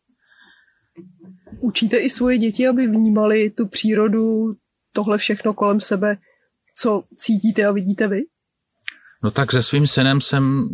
Učíte 1.60 1.98
i 1.98 2.10
svoje 2.10 2.38
děti, 2.38 2.68
aby 2.68 2.88
vnímali 2.88 3.50
tu 3.50 3.68
přírodu, 3.68 4.56
tohle 4.94 5.18
všechno 5.18 5.54
kolem 5.54 5.82
sebe, 5.82 6.18
co 6.78 7.04
cítíte 7.16 7.66
a 7.66 7.72
vidíte 7.72 8.08
vy? 8.08 8.22
No 9.24 9.32
tak 9.32 9.52
se 9.52 9.62
svým 9.62 9.88
synem 9.88 10.22
jsem 10.22 10.70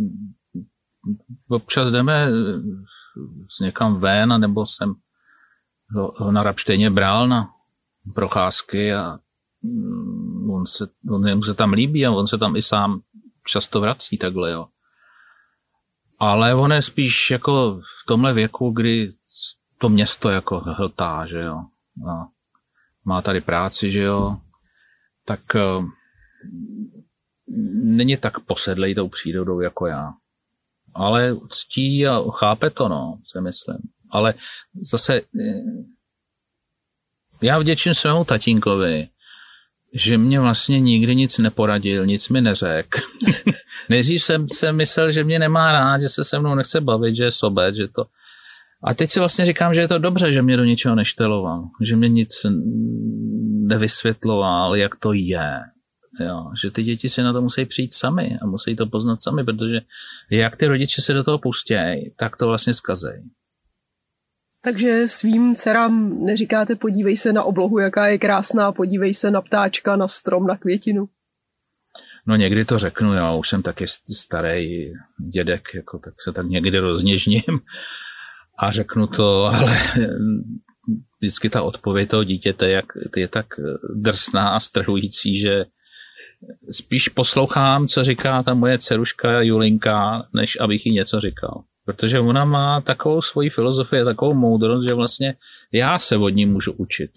občas 1.50 1.92
jdeme 1.92 2.28
s 3.50 3.60
někam 3.60 4.00
ven, 4.00 4.42
nebo 4.42 4.66
jsem 4.66 4.94
ho 5.94 6.32
na 6.32 6.44
Rapštejně 6.44 6.90
bral 6.90 7.28
na 7.28 7.50
procházky 8.14 8.94
a 8.94 9.20
mm, 9.62 10.52
on 10.52 10.66
se, 10.66 10.88
on 11.12 11.44
se 11.44 11.54
tam 11.54 11.74
líbí 11.74 12.06
a 12.06 12.12
on 12.12 12.28
se 12.28 12.38
tam 12.38 12.56
i 12.56 12.62
sám 12.62 13.02
často 13.46 13.82
vrací 13.82 14.18
takhle, 14.18 14.52
jo. 14.52 14.68
Ale 16.20 16.56
on 16.56 16.72
je 16.72 16.82
spíš 16.82 17.32
jako 17.32 17.82
v 18.04 18.06
tomhle 18.08 18.34
věku, 18.34 18.72
kdy 18.72 19.14
to 19.78 19.90
město 19.90 20.30
jako 20.30 20.60
hltá, 20.60 21.26
že 21.26 21.40
jo. 21.40 21.64
A 22.10 22.28
má 23.06 23.22
tady 23.22 23.42
práci, 23.42 23.92
že 23.92 24.04
jo. 24.04 24.38
Tak 25.26 25.40
uh, 25.56 25.86
není 27.84 28.18
tak 28.18 28.40
posedlej 28.40 28.96
tou 28.96 29.08
přírodou 29.08 29.60
jako 29.60 29.88
já 29.88 30.14
ale 30.94 31.36
ctí 31.50 32.08
a 32.08 32.22
chápe 32.36 32.70
to, 32.70 32.88
no, 32.88 33.20
si 33.32 33.42
myslím. 33.42 33.78
Ale 34.10 34.34
zase 34.82 35.16
eh, 35.18 35.64
já 37.42 37.60
vděčím 37.60 37.94
svému 37.94 38.26
tatínkovi, 38.26 39.08
že 39.94 40.18
mě 40.18 40.40
vlastně 40.40 40.80
nikdy 40.80 41.16
nic 41.16 41.38
neporadil, 41.38 42.06
nic 42.06 42.30
mi 42.30 42.42
neřekl. 42.42 43.00
Nejdřív 43.90 44.24
jsem, 44.24 44.50
jsem 44.50 44.76
myslel, 44.76 45.12
že 45.12 45.24
mě 45.24 45.40
nemá 45.40 45.72
rád, 45.72 46.02
že 46.02 46.10
se 46.10 46.24
se 46.24 46.40
mnou 46.40 46.56
nechce 46.56 46.82
bavit, 46.82 47.16
že 47.16 47.24
je 47.24 47.32
sobec, 47.32 47.76
že 47.76 47.88
to... 47.88 48.06
A 48.84 48.94
teď 48.94 49.10
si 49.10 49.20
vlastně 49.20 49.46
říkám, 49.46 49.74
že 49.74 49.82
je 49.82 49.88
to 49.88 49.98
dobře, 49.98 50.32
že 50.32 50.42
mě 50.42 50.58
do 50.58 50.64
ničeho 50.64 50.96
nešteloval, 50.96 51.70
že 51.82 51.96
mě 51.96 52.10
nic 52.10 52.46
nevysvětloval, 53.68 54.76
jak 54.76 54.96
to 54.96 55.14
je. 55.14 55.60
Jo, 56.20 56.46
že 56.62 56.72
ty 56.72 56.84
děti 56.84 57.10
si 57.10 57.24
na 57.24 57.34
to 57.34 57.42
musí 57.42 57.66
přijít 57.66 57.94
sami 57.94 58.38
a 58.42 58.46
musí 58.46 58.76
to 58.76 58.86
poznat 58.86 59.24
sami, 59.24 59.44
protože 59.44 59.82
jak 60.32 60.56
ty 60.56 60.68
rodiče 60.68 61.02
se 61.02 61.14
do 61.14 61.24
toho 61.24 61.38
pustějí, 61.38 62.12
tak 62.16 62.38
to 62.38 62.48
vlastně 62.48 62.74
zkazejí. 62.74 63.24
Takže 64.64 65.08
svým 65.08 65.56
dcerám 65.56 66.26
neříkáte 66.26 66.76
podívej 66.76 67.18
se 67.18 67.34
na 67.34 67.44
oblohu, 67.44 67.80
jaká 67.80 68.08
je 68.08 68.18
krásná, 68.18 68.72
podívej 68.72 69.14
se 69.14 69.32
na 69.32 69.42
ptáčka, 69.42 69.96
na 69.96 70.08
strom, 70.08 70.48
na 70.48 70.58
květinu. 70.58 71.10
No 72.26 72.36
někdy 72.36 72.66
to 72.66 72.80
řeknu, 72.80 73.14
já 73.14 73.34
už 73.34 73.50
jsem 73.50 73.62
taky 73.62 73.86
starý 74.12 74.94
dědek, 75.34 75.68
jako, 75.74 76.00
tak 76.00 76.14
se 76.22 76.32
tak 76.32 76.46
někdy 76.46 76.80
rozněžním 76.80 77.60
a 78.58 78.72
řeknu 78.72 79.08
to, 79.08 79.46
ale 79.46 79.78
vždycky 81.20 81.50
ta 81.50 81.62
odpověď 81.62 82.10
toho 82.10 82.24
dítěte 82.24 82.70
jak, 82.70 82.86
je 83.16 83.28
tak 83.28 83.46
drsná 83.96 84.50
a 84.50 84.60
strhující, 84.60 85.38
že 85.38 85.66
spíš 86.72 87.10
poslouchám, 87.10 87.88
co 87.88 88.04
říká 88.04 88.44
ta 88.44 88.54
moje 88.54 88.78
dceruška 88.78 89.42
Julinka, 89.42 90.28
než 90.34 90.58
abych 90.60 90.86
jí 90.86 90.94
něco 90.94 91.20
říkal. 91.20 91.64
Protože 91.86 92.20
ona 92.20 92.46
má 92.46 92.82
takovou 92.82 93.22
svoji 93.22 93.50
filozofii, 93.50 94.04
takovou 94.04 94.34
moudrost, 94.34 94.88
že 94.88 94.94
vlastně 94.94 95.36
já 95.72 96.00
se 96.00 96.18
od 96.18 96.30
ní 96.30 96.46
můžu 96.46 96.72
učit. 96.72 97.12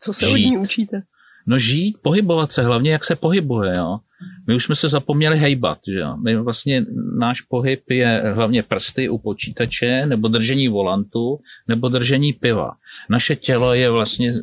Co 0.00 0.12
se 0.12 0.24
žít. 0.26 0.32
od 0.32 0.36
ní 0.36 0.58
učíte? 0.58 1.02
No 1.46 1.58
žít, 1.58 1.96
pohybovat 2.02 2.52
se, 2.52 2.62
hlavně 2.62 2.92
jak 2.92 3.04
se 3.04 3.16
pohybuje, 3.16 3.76
jo. 3.76 3.98
My 4.46 4.54
už 4.54 4.64
jsme 4.64 4.74
se 4.74 4.88
zapomněli 4.88 5.38
hejbat, 5.38 5.78
že 5.92 5.98
jo. 5.98 6.16
My 6.16 6.36
vlastně, 6.36 6.84
náš 7.18 7.40
pohyb 7.40 7.90
je 7.90 8.22
hlavně 8.34 8.62
prsty 8.62 9.08
u 9.08 9.18
počítače, 9.18 10.06
nebo 10.06 10.28
držení 10.28 10.68
volantu, 10.68 11.38
nebo 11.68 11.88
držení 11.88 12.32
piva. 12.32 12.72
Naše 13.08 13.36
tělo 13.36 13.74
je 13.74 13.90
vlastně 13.90 14.34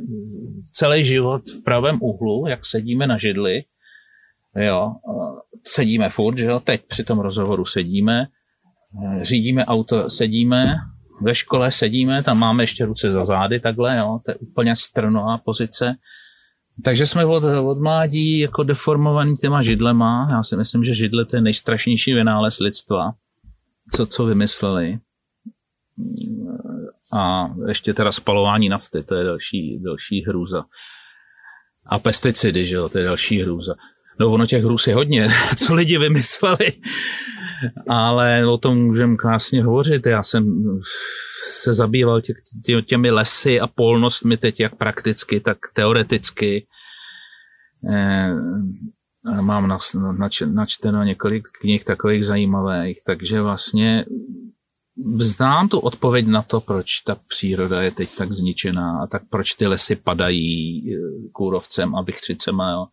celý 0.72 1.04
život 1.06 1.42
v 1.50 1.64
pravém 1.64 1.98
uhlu, 2.02 2.48
jak 2.48 2.66
sedíme 2.66 3.08
na 3.08 3.18
židli, 3.18 3.64
Jo, 4.56 4.96
sedíme 5.64 6.10
furt, 6.10 6.38
že 6.38 6.46
jo, 6.46 6.60
teď 6.60 6.82
při 6.88 7.04
tom 7.04 7.20
rozhovoru 7.20 7.66
sedíme, 7.66 8.26
řídíme 9.22 9.66
auto, 9.66 10.10
sedíme, 10.10 10.76
ve 11.22 11.36
škole 11.36 11.72
sedíme, 11.72 12.24
tam 12.24 12.40
máme 12.40 12.64
ještě 12.64 12.86
ruce 12.86 13.12
za 13.12 13.26
zády 13.26 13.60
takhle, 13.60 13.98
jo, 13.98 14.20
to 14.26 14.32
je 14.32 14.36
úplně 14.36 14.76
strnová 14.76 15.38
pozice. 15.38 15.96
Takže 16.84 17.06
jsme 17.06 17.26
od, 17.26 17.44
od 17.44 17.80
mládí 17.80 18.40
jako 18.40 18.64
deformovaný 18.64 19.38
těma 19.38 19.62
židlema. 19.62 20.28
Já 20.32 20.44
si 20.44 20.58
myslím, 20.58 20.84
že 20.84 20.94
židle 20.94 21.26
to 21.26 21.36
je 21.36 21.42
nejstrašnější 21.42 22.14
vynález 22.14 22.60
lidstva, 22.60 23.12
co, 23.92 24.06
co 24.06 24.26
vymysleli. 24.26 25.00
A 27.14 27.50
ještě 27.68 27.94
teda 27.94 28.12
spalování 28.12 28.70
nafty, 28.70 29.04
to 29.04 29.16
je 29.16 29.24
další, 29.24 29.80
další 29.80 30.24
hrůza. 30.28 30.64
A 31.86 32.00
pesticidy, 32.00 32.66
že 32.66 32.76
jo, 32.76 32.90
to 32.90 32.98
je 32.98 33.04
další 33.04 33.42
hrůza. 33.42 33.74
No 34.20 34.32
ono 34.32 34.46
těch 34.46 34.64
hrůz 34.64 34.88
je 34.88 34.96
hodně, 34.96 35.28
co 35.58 35.76
lidi 35.76 35.98
vymysleli, 35.98 36.74
ale 37.88 38.48
o 38.48 38.58
tom 38.58 38.78
můžeme 38.78 39.16
krásně 39.16 39.64
hovořit. 39.64 40.06
Já 40.06 40.24
jsem 40.24 40.64
se 41.44 41.74
zabýval 41.74 42.22
tě, 42.22 42.34
tě, 42.66 42.82
těmi 42.82 43.12
lesy 43.12 43.60
a 43.60 43.68
polnostmi 43.68 44.38
teď 44.38 44.60
jak 44.60 44.76
prakticky, 44.76 45.40
tak 45.40 45.58
teoreticky. 45.74 46.66
Eh, 47.90 48.34
mám 49.42 49.68
nač, 49.68 49.84
nač, 50.18 50.42
načteno 50.42 51.04
několik 51.04 51.48
knih 51.62 51.86
takových 51.86 52.26
zajímavých, 52.26 53.00
takže 53.06 53.42
vlastně 53.42 54.06
znám 55.18 55.70
tu 55.70 55.80
odpověď 55.80 56.28
na 56.28 56.42
to, 56.42 56.62
proč 56.62 57.00
ta 57.00 57.18
příroda 57.28 57.82
je 57.82 57.92
teď 57.92 58.10
tak 58.18 58.32
zničená 58.32 59.00
a 59.04 59.08
tak 59.08 59.22
proč 59.30 59.54
ty 59.54 59.68
lesy 59.68 59.96
padají 59.96 60.84
eh, 60.94 60.98
kůrovcem 61.32 61.96
a 61.96 62.02
vychřicema. 62.02 62.72
Jo. 62.72 62.86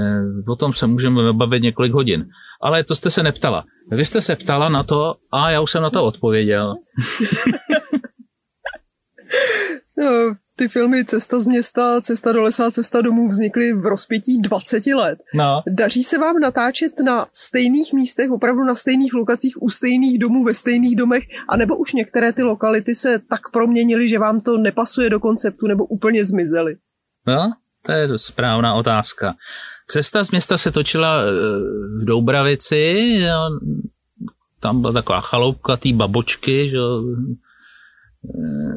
Eh, 0.00 0.22
o 0.48 0.56
tom 0.56 0.72
se 0.72 0.86
můžeme 0.86 1.32
bavit 1.32 1.62
několik 1.62 1.92
hodin. 1.92 2.26
Ale 2.60 2.84
to 2.84 2.94
jste 2.94 3.10
se 3.10 3.22
neptala. 3.22 3.64
Vy 3.90 4.04
jste 4.04 4.20
se 4.20 4.36
ptala 4.36 4.68
na 4.68 4.82
to 4.82 5.14
a 5.32 5.50
já 5.50 5.60
už 5.60 5.70
jsem 5.70 5.82
na 5.82 5.90
to 5.90 6.04
odpověděl. 6.04 6.74
no, 9.98 10.10
ty 10.56 10.68
filmy 10.68 11.04
Cesta 11.04 11.40
z 11.40 11.46
města, 11.46 12.00
Cesta 12.00 12.32
do 12.32 12.42
lesa, 12.42 12.70
Cesta 12.70 13.00
domů 13.00 13.28
vznikly 13.28 13.72
v 13.72 13.86
rozpětí 13.86 14.40
20 14.40 14.86
let. 14.86 15.18
No. 15.34 15.62
Daří 15.68 16.04
se 16.04 16.18
vám 16.18 16.38
natáčet 16.38 16.92
na 17.04 17.26
stejných 17.32 17.92
místech, 17.92 18.30
opravdu 18.30 18.64
na 18.64 18.74
stejných 18.74 19.14
lokacích, 19.14 19.62
u 19.62 19.68
stejných 19.68 20.18
domů, 20.18 20.44
ve 20.44 20.54
stejných 20.54 20.96
domech, 20.96 21.24
anebo 21.48 21.76
už 21.76 21.92
některé 21.92 22.32
ty 22.32 22.42
lokality 22.42 22.94
se 22.94 23.18
tak 23.18 23.40
proměnily, 23.52 24.08
že 24.08 24.18
vám 24.18 24.40
to 24.40 24.58
nepasuje 24.58 25.10
do 25.10 25.20
konceptu 25.20 25.66
nebo 25.66 25.84
úplně 25.84 26.24
zmizely? 26.24 26.76
No, 27.26 27.52
to 27.86 27.92
je 27.92 28.18
správná 28.18 28.74
otázka. 28.74 29.34
Cesta 29.86 30.24
z 30.24 30.30
města 30.30 30.58
se 30.58 30.70
točila 30.70 31.22
eh, 31.22 31.30
v 32.00 32.04
Doubravici, 32.04 33.18
jo. 33.20 33.60
tam 34.60 34.80
byla 34.80 34.92
taková 34.92 35.20
chaloupka 35.20 35.76
té 35.76 35.92
babočky, 35.92 36.70
že 36.70 36.78
eh, 38.28 38.72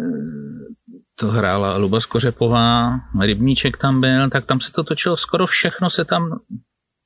to 1.19 1.27
hrála 1.27 1.77
Luba 1.77 1.99
Skořepová, 1.99 2.99
Rybníček 3.21 3.77
tam 3.77 4.01
byl, 4.01 4.29
tak 4.29 4.45
tam 4.45 4.59
se 4.59 4.71
to 4.71 4.83
točilo, 4.83 5.17
skoro 5.17 5.47
všechno 5.47 5.89
se 5.89 6.05
tam, 6.05 6.39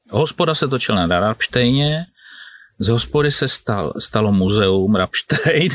hospoda 0.10 0.56
se 0.56 0.68
točila 0.68 1.08
na 1.08 1.20
Rapštejně, 1.20 2.06
z 2.80 2.88
hospody 2.88 3.32
se 3.32 3.48
stal, 3.48 3.94
stalo 4.00 4.32
muzeum 4.32 4.96
Rapštejn, 4.96 5.70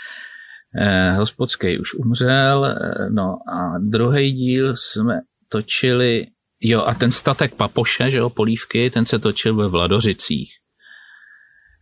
eh, 0.80 1.12
hospodský 1.12 1.78
už 1.78 1.94
umřel, 1.94 2.74
no 3.10 3.38
a 3.52 3.78
druhý 3.78 4.32
díl 4.32 4.76
jsme 4.76 5.20
točili 5.48 6.26
Jo, 6.60 6.84
a 6.84 6.94
ten 6.94 7.12
statek 7.12 7.54
Papoše, 7.54 8.10
že 8.10 8.18
jo, 8.18 8.30
polívky, 8.30 8.90
ten 8.90 9.04
se 9.04 9.18
točil 9.18 9.56
ve 9.56 9.68
Vladořicích. 9.68 10.52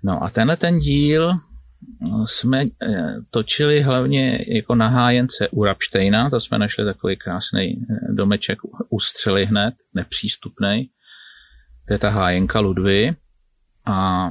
No 0.05 0.23
a 0.23 0.31
tenhle 0.31 0.57
ten 0.57 0.79
díl 0.79 1.33
jsme 2.25 2.65
eh, 2.65 3.15
točili 3.31 3.83
hlavně 3.83 4.45
jako 4.49 4.75
na 4.75 4.89
hájence 4.89 5.49
u 5.49 5.65
Rapštejna, 5.65 6.31
to 6.31 6.41
jsme 6.41 6.59
našli 6.59 6.85
takový 6.85 7.17
krásný 7.17 7.63
eh, 7.63 8.13
domeček 8.13 8.59
ustřeli 8.91 9.47
hned, 9.47 9.75
nepřístupný. 9.95 10.91
To 11.87 11.95
je 11.95 11.99
ta 11.99 12.09
hájenka 12.09 12.61
Ludvy. 12.61 13.17
A 13.87 14.31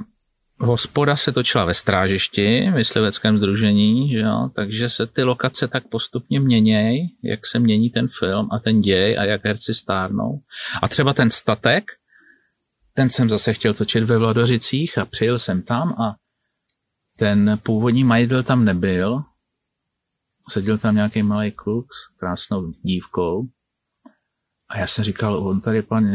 hospoda 0.60 1.16
se 1.16 1.32
točila 1.32 1.66
ve 1.66 1.74
strážišti, 1.74 2.72
mysliveckém 2.72 3.38
združení, 3.38 4.10
že 4.10 4.20
jo? 4.20 4.50
takže 4.56 4.90
se 4.90 5.08
ty 5.08 5.24
lokace 5.24 5.68
tak 5.68 5.88
postupně 5.88 6.40
měnějí, 6.40 7.10
jak 7.24 7.46
se 7.46 7.60
mění 7.60 7.90
ten 7.90 8.08
film 8.20 8.50
a 8.52 8.60
ten 8.60 8.82
děj 8.82 9.18
a 9.20 9.24
jak 9.24 9.46
herci 9.46 9.74
stárnou. 9.74 10.40
A 10.82 10.88
třeba 10.88 11.14
ten 11.14 11.30
statek, 11.30 11.84
ten 12.94 13.10
jsem 13.10 13.30
zase 13.30 13.54
chtěl 13.54 13.74
točit 13.74 14.04
ve 14.04 14.18
Vladořicích 14.18 14.98
a 14.98 15.06
přijel 15.06 15.40
jsem 15.40 15.62
tam 15.62 15.90
a 15.90 16.16
ten 17.18 17.60
původní 17.64 18.04
majitel 18.04 18.44
tam 18.44 18.66
nebyl. 18.66 19.24
Seděl 20.50 20.78
tam 20.78 20.96
nějaký 20.96 21.24
malý 21.24 21.52
kluk 21.52 21.86
s 21.94 22.18
krásnou 22.18 22.72
dívkou. 22.82 23.48
A 24.70 24.78
já 24.80 24.88
jsem 24.88 25.04
říkal, 25.04 25.48
on 25.48 25.62
tady 25.62 25.82
pan 25.82 26.06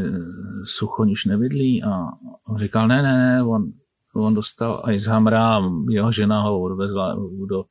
Suchoň 0.65 1.13
už 1.13 1.25
nebydlí. 1.25 1.83
A 1.85 2.07
on 2.49 2.59
říkal, 2.59 2.89
ne, 2.89 3.03
ne, 3.03 3.19
ne, 3.19 3.45
on, 3.45 3.73
on 4.15 4.35
dostal 4.35 4.83
i 4.91 5.01
z 5.01 5.07
Hamra, 5.07 5.61
jeho 5.91 6.13
žena 6.13 6.43
ho 6.43 6.61
odvezla 6.61 7.15
do, 7.49 7.65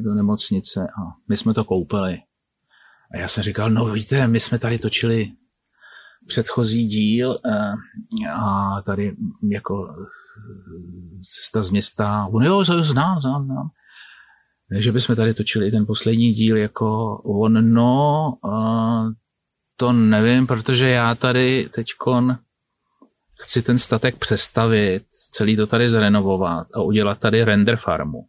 do 0.00 0.14
nemocnice 0.14 0.80
a 0.80 1.00
my 1.28 1.36
jsme 1.36 1.54
to 1.54 1.64
koupili. 1.64 2.18
A 3.14 3.16
já 3.16 3.28
jsem 3.28 3.42
říkal, 3.42 3.70
no 3.70 3.92
víte, 3.92 4.26
my 4.26 4.40
jsme 4.40 4.58
tady 4.58 4.78
točili 4.78 5.32
předchozí 6.26 6.86
díl 6.86 7.38
eh, 7.44 7.72
a 8.32 8.82
tady 8.82 9.16
jako 9.50 9.94
cesta 11.22 11.62
z 11.62 11.70
města. 11.70 12.28
On 12.32 12.44
jo, 12.44 12.64
to 12.64 12.82
znám, 12.82 13.20
znám, 13.20 13.44
znám. 13.44 13.68
Že 14.78 14.92
bychom 14.92 15.16
tady 15.16 15.34
točili 15.34 15.70
ten 15.70 15.86
poslední 15.86 16.32
díl 16.32 16.56
jako 16.56 17.16
on, 17.16 17.74
no, 17.74 18.34
uh, 18.44 19.12
to 19.76 19.92
nevím, 19.92 20.46
protože 20.46 20.88
já 20.88 21.14
tady 21.14 21.68
teďkon 21.74 22.38
chci 23.40 23.62
ten 23.62 23.78
statek 23.78 24.16
přestavit, 24.16 25.02
celý 25.30 25.56
to 25.56 25.66
tady 25.66 25.88
zrenovovat 25.88 26.66
a 26.74 26.80
udělat 26.80 27.18
tady 27.18 27.44
render 27.44 27.76
farmu. 27.76 28.26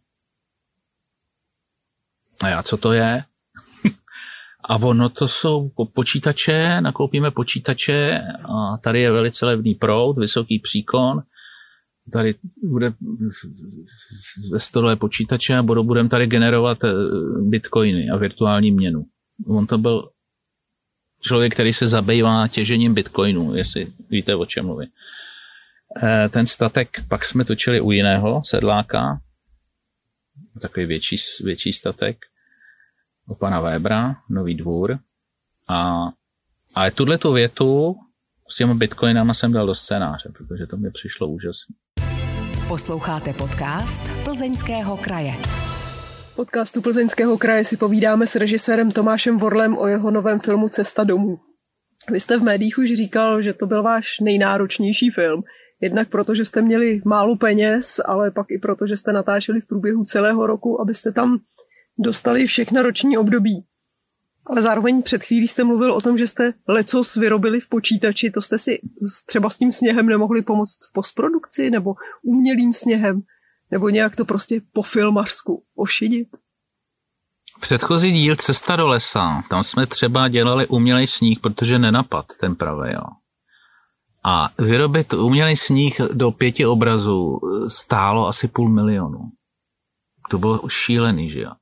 A 2.42 2.48
já, 2.48 2.62
co 2.62 2.76
to 2.76 2.92
je? 2.92 3.24
a 4.64 4.76
ono 4.76 5.08
to 5.08 5.28
jsou 5.28 5.70
počítače, 5.94 6.80
nakoupíme 6.80 7.30
počítače 7.30 8.20
a 8.44 8.76
tady 8.76 9.00
je 9.00 9.12
velice 9.12 9.46
levný 9.46 9.74
proud, 9.74 10.18
vysoký 10.18 10.58
příkon 10.58 11.22
tady 12.10 12.34
bude 12.62 12.92
ve 14.52 14.58
stole 14.60 14.96
počítače 14.96 15.56
a 15.56 15.62
budeme 15.62 16.08
tady 16.08 16.26
generovat 16.26 16.84
eh, 16.84 16.92
bitcoiny 17.40 18.08
a 18.10 18.16
virtuální 18.16 18.70
měnu. 18.70 19.04
On 19.46 19.66
to 19.66 19.78
byl 19.78 20.08
člověk, 21.20 21.52
který 21.52 21.72
se 21.72 21.86
zabývá 21.86 22.48
těžením 22.48 22.94
bitcoinů, 22.94 23.54
jestli 23.54 23.92
víte, 24.10 24.34
o 24.34 24.46
čem 24.46 24.66
mluvím. 24.66 24.88
Eh, 26.02 26.28
ten 26.28 26.46
statek 26.46 26.88
pak 27.08 27.24
jsme 27.24 27.44
točili 27.44 27.80
u 27.80 27.90
jiného 27.90 28.42
sedláka, 28.44 29.20
takový 30.60 30.86
větší, 30.86 31.16
větší 31.44 31.72
statek, 31.72 32.16
u 33.26 33.34
pana 33.34 33.60
Webra, 33.60 34.16
Nový 34.28 34.54
dvůr. 34.54 34.98
A, 35.68 36.08
ale 36.74 36.90
tuhle 36.90 37.18
tu 37.18 37.32
větu 37.32 37.96
s 38.48 38.56
těmi 38.56 38.74
bitcoinama 38.74 39.34
jsem 39.34 39.52
dal 39.52 39.66
do 39.66 39.74
scénáře, 39.74 40.28
protože 40.38 40.66
to 40.66 40.76
mi 40.76 40.90
přišlo 40.90 41.28
úžasné. 41.28 41.74
Posloucháte 42.68 43.32
podcast 43.32 44.02
Plzeňského 44.24 44.96
kraje. 44.96 45.32
Podcastu 46.40 46.82
Plzeňského 46.82 47.38
kraje 47.38 47.64
si 47.64 47.76
povídáme 47.76 48.26
s 48.26 48.34
režisérem 48.34 48.92
Tomášem 48.92 49.38
Vorlem 49.38 49.78
o 49.78 49.86
jeho 49.86 50.10
novém 50.10 50.40
filmu 50.40 50.68
Cesta 50.68 51.04
domů. 51.04 51.38
Vy 52.10 52.20
jste 52.20 52.38
v 52.38 52.42
médiích 52.42 52.78
už 52.78 52.92
říkal, 52.92 53.42
že 53.42 53.52
to 53.52 53.66
byl 53.66 53.82
váš 53.82 54.20
nejnáročnější 54.20 55.10
film. 55.10 55.42
Jednak 55.80 56.08
proto, 56.08 56.34
že 56.34 56.44
jste 56.44 56.62
měli 56.62 57.00
málo 57.04 57.36
peněz, 57.36 58.00
ale 58.04 58.30
pak 58.30 58.46
i 58.50 58.58
proto, 58.58 58.86
že 58.86 58.96
jste 58.96 59.12
natáčeli 59.12 59.60
v 59.60 59.66
průběhu 59.66 60.04
celého 60.04 60.46
roku, 60.46 60.80
abyste 60.80 61.12
tam 61.12 61.38
dostali 61.98 62.46
všechna 62.46 62.82
roční 62.82 63.18
období. 63.18 63.64
Ale 64.46 64.62
zároveň 64.62 65.02
před 65.02 65.24
chvílí 65.24 65.48
jste 65.48 65.64
mluvil 65.64 65.92
o 65.92 66.00
tom, 66.00 66.18
že 66.18 66.26
jste 66.26 66.52
lecos 66.68 67.16
vyrobili 67.16 67.60
v 67.60 67.68
počítači, 67.68 68.30
to 68.30 68.42
jste 68.42 68.58
si 68.58 68.78
třeba 69.26 69.50
s 69.50 69.56
tím 69.56 69.72
sněhem 69.72 70.06
nemohli 70.06 70.42
pomoct 70.42 70.78
v 70.88 70.92
postprodukci 70.92 71.70
nebo 71.70 71.94
umělým 72.22 72.72
sněhem, 72.72 73.22
nebo 73.70 73.88
nějak 73.88 74.16
to 74.16 74.24
prostě 74.24 74.60
po 74.72 74.82
filmařsku 74.82 75.62
ošidit? 75.74 76.28
Předchozí 77.60 78.12
díl 78.12 78.36
Cesta 78.36 78.76
do 78.76 78.88
lesa, 78.88 79.42
tam 79.50 79.64
jsme 79.64 79.86
třeba 79.86 80.28
dělali 80.28 80.66
umělý 80.66 81.06
sníh, 81.06 81.40
protože 81.40 81.78
nenapad 81.78 82.26
ten 82.40 82.56
pravý, 82.56 82.92
jo. 82.92 83.04
A 84.24 84.50
vyrobit 84.58 85.12
umělý 85.12 85.56
sníh 85.56 86.00
do 86.12 86.30
pěti 86.30 86.66
obrazů 86.66 87.40
stálo 87.68 88.28
asi 88.28 88.48
půl 88.48 88.68
milionu. 88.68 89.18
To 90.30 90.38
bylo 90.38 90.68
šílený, 90.68 91.28
že 91.28 91.40
jo. 91.40 91.52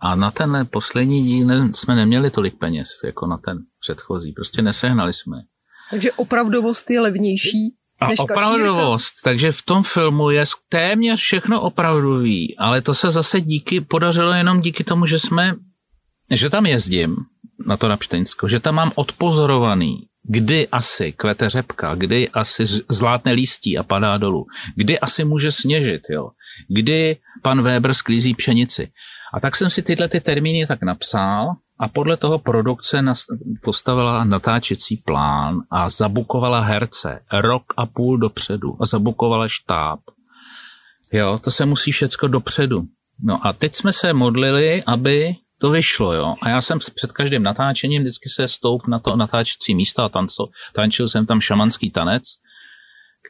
A 0.00 0.14
na 0.14 0.30
ten 0.30 0.68
poslední 0.70 1.22
díl 1.22 1.74
jsme 1.74 1.96
neměli 1.96 2.30
tolik 2.30 2.58
peněz, 2.58 2.88
jako 3.04 3.26
na 3.26 3.38
ten 3.38 3.58
předchozí. 3.80 4.32
Prostě 4.32 4.62
nesehnali 4.62 5.12
jsme. 5.12 5.42
Takže 5.90 6.12
opravdovost 6.12 6.90
je 6.90 7.00
levnější 7.00 7.76
a 8.02 8.22
opravdovost, 8.22 9.14
kašírka. 9.14 9.24
takže 9.24 9.52
v 9.52 9.62
tom 9.62 9.82
filmu 9.82 10.30
je 10.30 10.44
téměř 10.68 11.20
všechno 11.20 11.60
opravdový, 11.60 12.56
ale 12.58 12.82
to 12.82 12.94
se 12.94 13.10
zase 13.10 13.40
díky, 13.40 13.80
podařilo 13.80 14.32
jenom 14.32 14.60
díky 14.60 14.84
tomu, 14.84 15.06
že 15.06 15.18
jsme, 15.18 15.54
že 16.30 16.50
tam 16.50 16.66
jezdím 16.66 17.16
na 17.66 17.76
to 17.76 17.88
Rapštejnsko, 17.88 18.48
že 18.48 18.60
tam 18.60 18.74
mám 18.74 18.92
odpozorovaný, 18.94 20.06
kdy 20.22 20.68
asi 20.68 21.12
kvete 21.12 21.48
řepka, 21.48 21.94
kdy 21.94 22.28
asi 22.28 22.66
zlátne 22.90 23.32
lístí 23.32 23.78
a 23.78 23.82
padá 23.82 24.18
dolů, 24.18 24.46
kdy 24.76 25.00
asi 25.00 25.24
může 25.24 25.52
sněžit, 25.52 26.02
jo, 26.10 26.30
kdy 26.68 27.16
pan 27.42 27.62
Weber 27.62 27.94
sklízí 27.94 28.34
pšenici. 28.34 28.88
A 29.34 29.40
tak 29.40 29.56
jsem 29.56 29.70
si 29.70 29.82
tyhle 29.82 30.08
ty 30.08 30.20
termíny 30.20 30.66
tak 30.66 30.82
napsal 30.82 31.48
a 31.82 31.88
podle 31.88 32.16
toho 32.16 32.38
produkce 32.38 33.04
postavila 33.62 34.24
natáčecí 34.24 34.96
plán 34.96 35.60
a 35.70 35.88
zabukovala 35.88 36.60
herce 36.60 37.20
rok 37.32 37.62
a 37.76 37.86
půl 37.86 38.18
dopředu 38.18 38.76
a 38.80 38.86
zabukovala 38.86 39.48
štáb. 39.48 40.00
Jo, 41.12 41.40
to 41.44 41.50
se 41.50 41.66
musí 41.66 41.92
všecko 41.92 42.28
dopředu. 42.28 42.84
No 43.22 43.46
a 43.46 43.52
teď 43.52 43.74
jsme 43.74 43.92
se 43.92 44.12
modlili, 44.12 44.82
aby 44.86 45.34
to 45.58 45.70
vyšlo, 45.70 46.12
jo. 46.12 46.34
A 46.42 46.48
já 46.48 46.60
jsem 46.60 46.78
před 46.94 47.12
každým 47.12 47.42
natáčením 47.42 48.02
vždycky 48.02 48.28
se 48.28 48.48
stoup 48.48 48.86
na 48.86 48.98
to 48.98 49.16
natáčecí 49.16 49.74
místo 49.74 50.02
a 50.02 50.08
tanco, 50.08 50.48
tančil 50.74 51.08
jsem 51.08 51.26
tam 51.26 51.40
šamanský 51.40 51.90
tanec, 51.90 52.22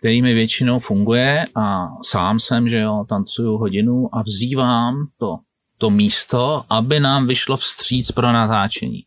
který 0.01 0.23
mi 0.23 0.35
většinou 0.35 0.79
funguje 0.79 1.45
a 1.55 1.89
sám 2.03 2.41
jsem, 2.41 2.69
že 2.69 2.79
jo, 2.79 3.05
tancuju 3.09 3.57
hodinu 3.57 4.09
a 4.13 4.23
vzývám 4.23 4.95
to 5.19 5.39
to 5.83 5.91
místo, 5.91 6.65
aby 6.71 7.01
nám 7.01 7.27
vyšlo 7.27 7.57
vstříc 7.57 8.13
pro 8.13 8.33
natáčení. 8.33 9.03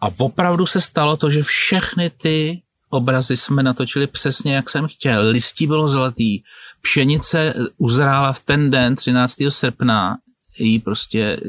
A 0.00 0.08
opravdu 0.18 0.66
se 0.66 0.80
stalo 0.80 1.16
to, 1.16 1.30
že 1.30 1.42
všechny 1.42 2.10
ty 2.10 2.62
obrazy 2.90 3.36
jsme 3.36 3.62
natočili 3.62 4.06
přesně, 4.06 4.54
jak 4.54 4.70
jsem 4.70 4.88
chtěl. 4.88 5.28
Listí 5.28 5.66
bylo 5.66 5.88
zlatý, 5.88 6.42
pšenice 6.82 7.54
uzrála 7.76 8.32
v 8.32 8.40
ten 8.40 8.70
den, 8.70 8.96
13. 8.96 9.36
srpna, 9.48 10.16
jí 10.58 10.78
prostě 10.78 11.20
eh, 11.20 11.40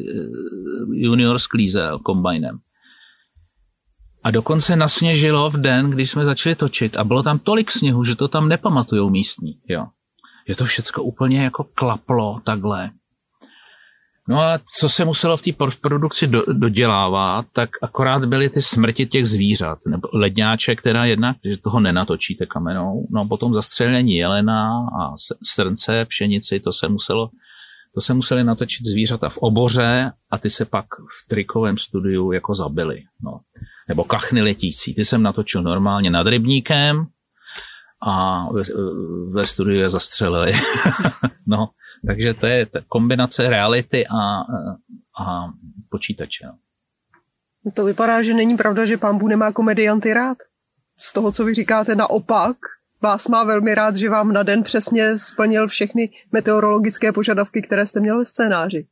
junior 0.91 1.39
sklízel 1.39 1.99
kombajnem. 1.99 2.59
A 4.23 4.31
dokonce 4.31 4.75
nasněžilo 4.75 5.49
v 5.49 5.57
den, 5.57 5.89
když 5.89 6.11
jsme 6.11 6.25
začali 6.25 6.55
točit 6.55 6.97
a 6.97 7.03
bylo 7.03 7.23
tam 7.23 7.39
tolik 7.39 7.71
sněhu, 7.71 8.03
že 8.03 8.15
to 8.15 8.27
tam 8.27 8.49
nepamatujou 8.49 9.09
místní. 9.09 9.59
Jo. 9.69 9.87
Že 10.47 10.55
to 10.55 10.65
všecko 10.65 11.03
úplně 11.03 11.43
jako 11.43 11.63
klaplo 11.63 12.41
takhle. 12.43 12.91
No 14.27 14.41
a 14.41 14.59
co 14.79 14.89
se 14.89 15.05
muselo 15.05 15.37
v 15.37 15.41
té 15.41 15.51
produkci 15.81 16.27
do, 16.27 16.43
dodělávat, 16.47 17.45
tak 17.53 17.69
akorát 17.81 18.25
byly 18.25 18.49
ty 18.49 18.61
smrti 18.61 19.05
těch 19.05 19.27
zvířat, 19.27 19.79
nebo 19.87 20.07
ledňáček, 20.13 20.79
která 20.79 21.05
jednak, 21.05 21.37
že 21.45 21.61
toho 21.61 21.79
nenatočíte 21.79 22.45
kamenou, 22.45 23.07
no 23.11 23.21
a 23.21 23.25
potom 23.25 23.53
zastřelení 23.53 24.15
jelena 24.15 24.69
a 25.01 25.13
srnce, 25.43 26.05
pšenici, 26.05 26.59
to 26.59 26.73
se 26.73 26.87
muselo, 26.87 27.29
to 27.95 28.01
se 28.01 28.13
museli 28.13 28.43
natočit 28.43 28.87
zvířata 28.87 29.29
v 29.29 29.37
oboře 29.37 30.11
a 30.31 30.37
ty 30.37 30.49
se 30.49 30.65
pak 30.65 30.85
v 30.85 31.27
trikovém 31.27 31.77
studiu 31.77 32.31
jako 32.31 32.53
zabili, 32.53 33.03
no. 33.23 33.39
Nebo 33.87 34.03
kachny 34.03 34.41
letící, 34.41 34.93
ty 34.93 35.05
jsem 35.05 35.23
natočil 35.23 35.63
normálně 35.63 36.09
nad 36.09 36.27
rybníkem 36.27 37.05
a 38.07 38.47
ve, 38.51 38.63
ve 39.31 39.43
studiu 39.43 39.79
je 39.79 39.89
zastřelili. 39.89 40.51
no, 41.47 41.69
takže 42.07 42.33
to 42.33 42.45
je 42.47 42.67
kombinace 42.87 43.49
reality 43.49 44.07
a, 44.07 44.39
a 45.19 45.53
počítače. 45.89 46.45
No. 46.45 46.57
To 47.73 47.85
vypadá, 47.85 48.23
že 48.23 48.33
není 48.33 48.57
pravda, 48.57 48.85
že 48.85 48.97
pán 48.97 49.17
Bů 49.17 49.27
nemá 49.27 49.51
komedianty 49.51 50.13
rád. 50.13 50.37
Z 50.99 51.13
toho, 51.13 51.31
co 51.31 51.45
vy 51.45 51.53
říkáte, 51.53 51.95
naopak, 51.95 52.57
vás 53.01 53.27
má 53.27 53.43
velmi 53.43 53.75
rád, 53.75 53.95
že 53.95 54.09
vám 54.09 54.33
na 54.33 54.43
den 54.43 54.63
přesně 54.63 55.19
splnil 55.19 55.67
všechny 55.67 56.09
meteorologické 56.31 57.11
požadavky, 57.11 57.61
které 57.61 57.85
jste 57.85 57.99
měl 57.99 58.17
ve 58.17 58.25
scénáři. 58.25 58.87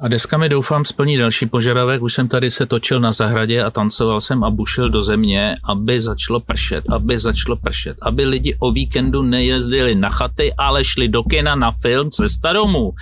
A 0.00 0.08
deska 0.08 0.38
mi 0.38 0.48
doufám 0.48 0.84
splní 0.84 1.16
další 1.16 1.46
požadavek. 1.46 2.02
Už 2.02 2.14
jsem 2.14 2.28
tady 2.28 2.50
se 2.50 2.66
točil 2.66 3.00
na 3.00 3.12
zahradě 3.12 3.62
a 3.62 3.70
tancoval 3.70 4.20
jsem 4.20 4.44
a 4.44 4.50
bušil 4.50 4.90
do 4.90 5.02
země, 5.02 5.56
aby 5.64 6.00
začalo 6.00 6.40
pršet, 6.40 6.84
aby 6.90 7.18
začalo 7.18 7.56
pršet, 7.56 7.96
aby 8.02 8.26
lidi 8.26 8.56
o 8.58 8.72
víkendu 8.72 9.22
nejezdili 9.22 9.94
na 9.94 10.10
chaty, 10.10 10.54
ale 10.58 10.84
šli 10.84 11.08
do 11.08 11.22
kina 11.22 11.54
na 11.54 11.72
film 11.82 12.10
Cesta 12.10 12.52
domů. 12.52 12.92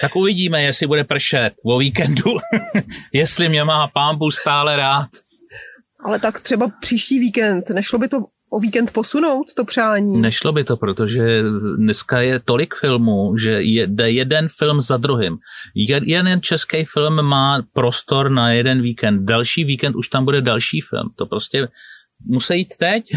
Tak 0.00 0.16
uvidíme, 0.16 0.62
jestli 0.62 0.86
bude 0.86 1.04
pršet 1.04 1.52
o 1.64 1.78
víkendu, 1.78 2.30
jestli 3.12 3.48
mě 3.48 3.64
má 3.64 3.88
pámbu 3.88 4.30
stále 4.30 4.76
rád. 4.76 5.08
Ale 6.04 6.18
tak 6.18 6.40
třeba 6.40 6.70
příští 6.80 7.18
víkend, 7.18 7.70
nešlo 7.70 7.98
by 7.98 8.08
to 8.08 8.18
o 8.52 8.60
víkend 8.60 8.90
posunout 8.90 9.54
to 9.54 9.64
přání? 9.64 10.20
Nešlo 10.20 10.52
by 10.52 10.64
to, 10.64 10.76
protože 10.76 11.42
dneska 11.76 12.20
je 12.20 12.40
tolik 12.40 12.74
filmů, 12.74 13.36
že 13.36 13.62
jde 13.62 14.10
jeden 14.10 14.48
film 14.48 14.80
za 14.80 14.96
druhým. 14.96 15.38
Jeden 16.06 16.42
český 16.42 16.84
film 16.84 17.22
má 17.22 17.62
prostor 17.72 18.30
na 18.30 18.52
jeden 18.52 18.82
víkend, 18.82 19.24
další 19.24 19.64
víkend 19.64 19.96
už 19.96 20.08
tam 20.08 20.24
bude 20.24 20.40
další 20.40 20.80
film. 20.80 21.12
To 21.16 21.26
prostě 21.26 21.68
musí 22.26 22.58
jít 22.58 22.76
teď. 22.78 23.04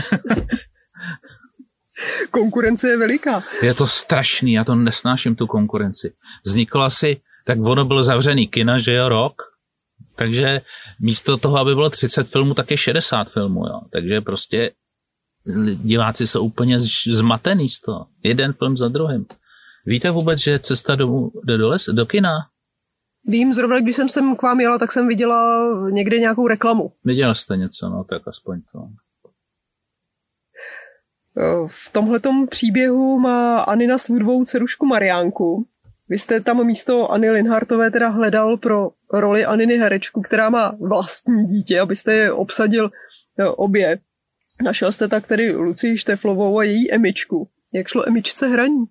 Konkurence 2.31 2.89
je 2.89 2.97
veliká. 2.97 3.41
Je 3.63 3.73
to 3.73 3.87
strašný, 3.87 4.53
já 4.53 4.63
to 4.63 4.75
nesnáším, 4.75 5.35
tu 5.35 5.47
konkurenci. 5.47 6.13
Vzniklo 6.45 6.81
asi, 6.81 7.21
tak 7.45 7.59
ono 7.59 7.85
bylo 7.85 8.03
zavřený 8.03 8.47
kina, 8.47 8.77
že 8.77 8.93
jo, 8.93 9.09
rok, 9.09 9.41
takže 10.15 10.61
místo 10.99 11.37
toho, 11.37 11.57
aby 11.57 11.75
bylo 11.75 11.89
30 11.89 12.29
filmů, 12.29 12.53
tak 12.53 12.71
je 12.71 12.77
60 12.77 13.29
filmů, 13.29 13.67
jo. 13.67 13.81
Takže 13.91 14.21
prostě 14.21 14.71
diváci 15.75 16.27
jsou 16.27 16.43
úplně 16.43 16.81
zmatený 17.11 17.69
z 17.69 17.79
toho. 17.79 18.07
Jeden 18.23 18.53
film 18.53 18.77
za 18.77 18.87
druhým. 18.87 19.25
Víte 19.85 20.11
vůbec, 20.11 20.39
že 20.39 20.59
cesta 20.59 20.95
do, 20.95 21.29
do, 21.43 21.57
do, 21.57 21.69
les, 21.69 21.89
do 21.91 22.05
kina? 22.05 22.29
Vím, 23.27 23.53
zrovna 23.53 23.79
když 23.79 23.95
jsem 23.95 24.09
sem 24.09 24.35
k 24.35 24.41
vám 24.41 24.59
jela, 24.59 24.77
tak 24.77 24.91
jsem 24.91 25.07
viděla 25.07 25.67
někde 25.89 26.19
nějakou 26.19 26.47
reklamu. 26.47 26.91
Viděla 27.05 27.33
jste 27.33 27.57
něco, 27.57 27.89
no 27.89 28.03
tak 28.03 28.27
aspoň 28.27 28.61
to. 28.71 28.87
V 31.67 31.93
tomhletom 31.93 32.47
příběhu 32.47 33.19
má 33.19 33.59
Anina 33.59 33.97
svou 33.97 34.45
dcerušku 34.45 34.85
Mariánku. 34.85 35.67
Vy 36.09 36.17
jste 36.17 36.39
tam 36.39 36.65
místo 36.65 37.11
Anny 37.11 37.31
Linhartové 37.31 37.91
teda 37.91 38.09
hledal 38.09 38.57
pro 38.57 38.89
roli 39.13 39.45
Aniny 39.45 39.77
herečku, 39.77 40.21
která 40.21 40.49
má 40.49 40.75
vlastní 40.79 41.45
dítě, 41.45 41.79
abyste 41.79 42.13
je 42.13 42.31
obsadil 42.31 42.89
obě. 43.55 43.99
Našel 44.63 44.91
jste 44.91 45.07
tak 45.07 45.27
tedy 45.27 45.55
Lucii 45.55 45.97
Šteflovou 45.97 46.59
a 46.59 46.63
její 46.63 46.91
Emičku. 46.91 47.49
Jak 47.73 47.87
šlo 47.87 48.07
Emičce 48.07 48.47
hraní? 48.47 48.85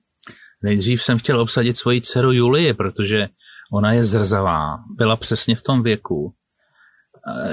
Nejdřív 0.63 1.03
jsem 1.03 1.19
chtěl 1.19 1.41
obsadit 1.41 1.77
svoji 1.77 2.01
dceru 2.01 2.33
Julie, 2.33 2.75
protože 2.75 3.29
ona 3.73 3.93
je 3.93 4.05
zrzavá, 4.05 4.85
byla 4.97 5.17
přesně 5.17 5.57
v 5.57 5.63
tom 5.63 5.83
věku. 5.83 6.35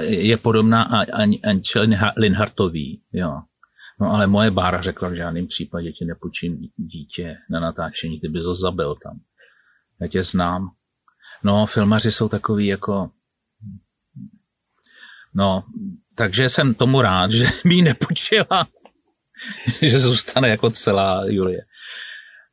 Je 0.00 0.36
podobná 0.36 1.04
Anče 1.44 1.80
Linhartový, 2.16 3.02
jo. 3.12 3.40
No 4.00 4.12
ale 4.12 4.26
moje 4.26 4.50
bára 4.50 4.82
řekla, 4.82 5.08
v 5.08 5.14
žádném 5.14 5.46
případě 5.46 5.92
ti 5.92 6.04
nepůjčím 6.04 6.58
dítě 6.76 7.36
na 7.50 7.60
natáčení, 7.60 8.20
ty 8.20 8.28
bys 8.28 8.44
ho 8.44 8.56
zabil 8.56 8.94
tam. 8.94 9.20
Já 10.00 10.06
tě 10.06 10.22
znám. 10.22 10.70
No, 11.44 11.66
filmaři 11.66 12.12
jsou 12.12 12.28
takový 12.28 12.66
jako... 12.66 13.10
No, 15.34 15.64
takže 16.14 16.48
jsem 16.48 16.74
tomu 16.74 17.02
rád, 17.02 17.30
že 17.30 17.46
mi 17.64 17.74
ji 17.74 17.82
nepůjčila, 17.82 18.66
že 19.82 19.98
zůstane 19.98 20.48
jako 20.48 20.70
celá 20.70 21.24
Julie. 21.24 21.64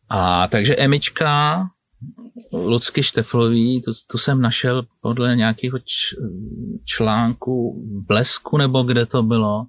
A 0.09 0.47
takže 0.47 0.75
Emička, 0.75 1.63
Lucky 2.53 3.03
Šteflový, 3.03 3.81
tu, 3.81 3.93
tu 4.07 4.17
jsem 4.17 4.41
našel 4.41 4.83
podle 5.01 5.35
nějakého 5.35 5.79
č, 5.79 6.15
článku 6.85 7.83
Blesku, 8.07 8.57
nebo 8.57 8.83
kde 8.83 9.05
to 9.05 9.23
bylo. 9.23 9.65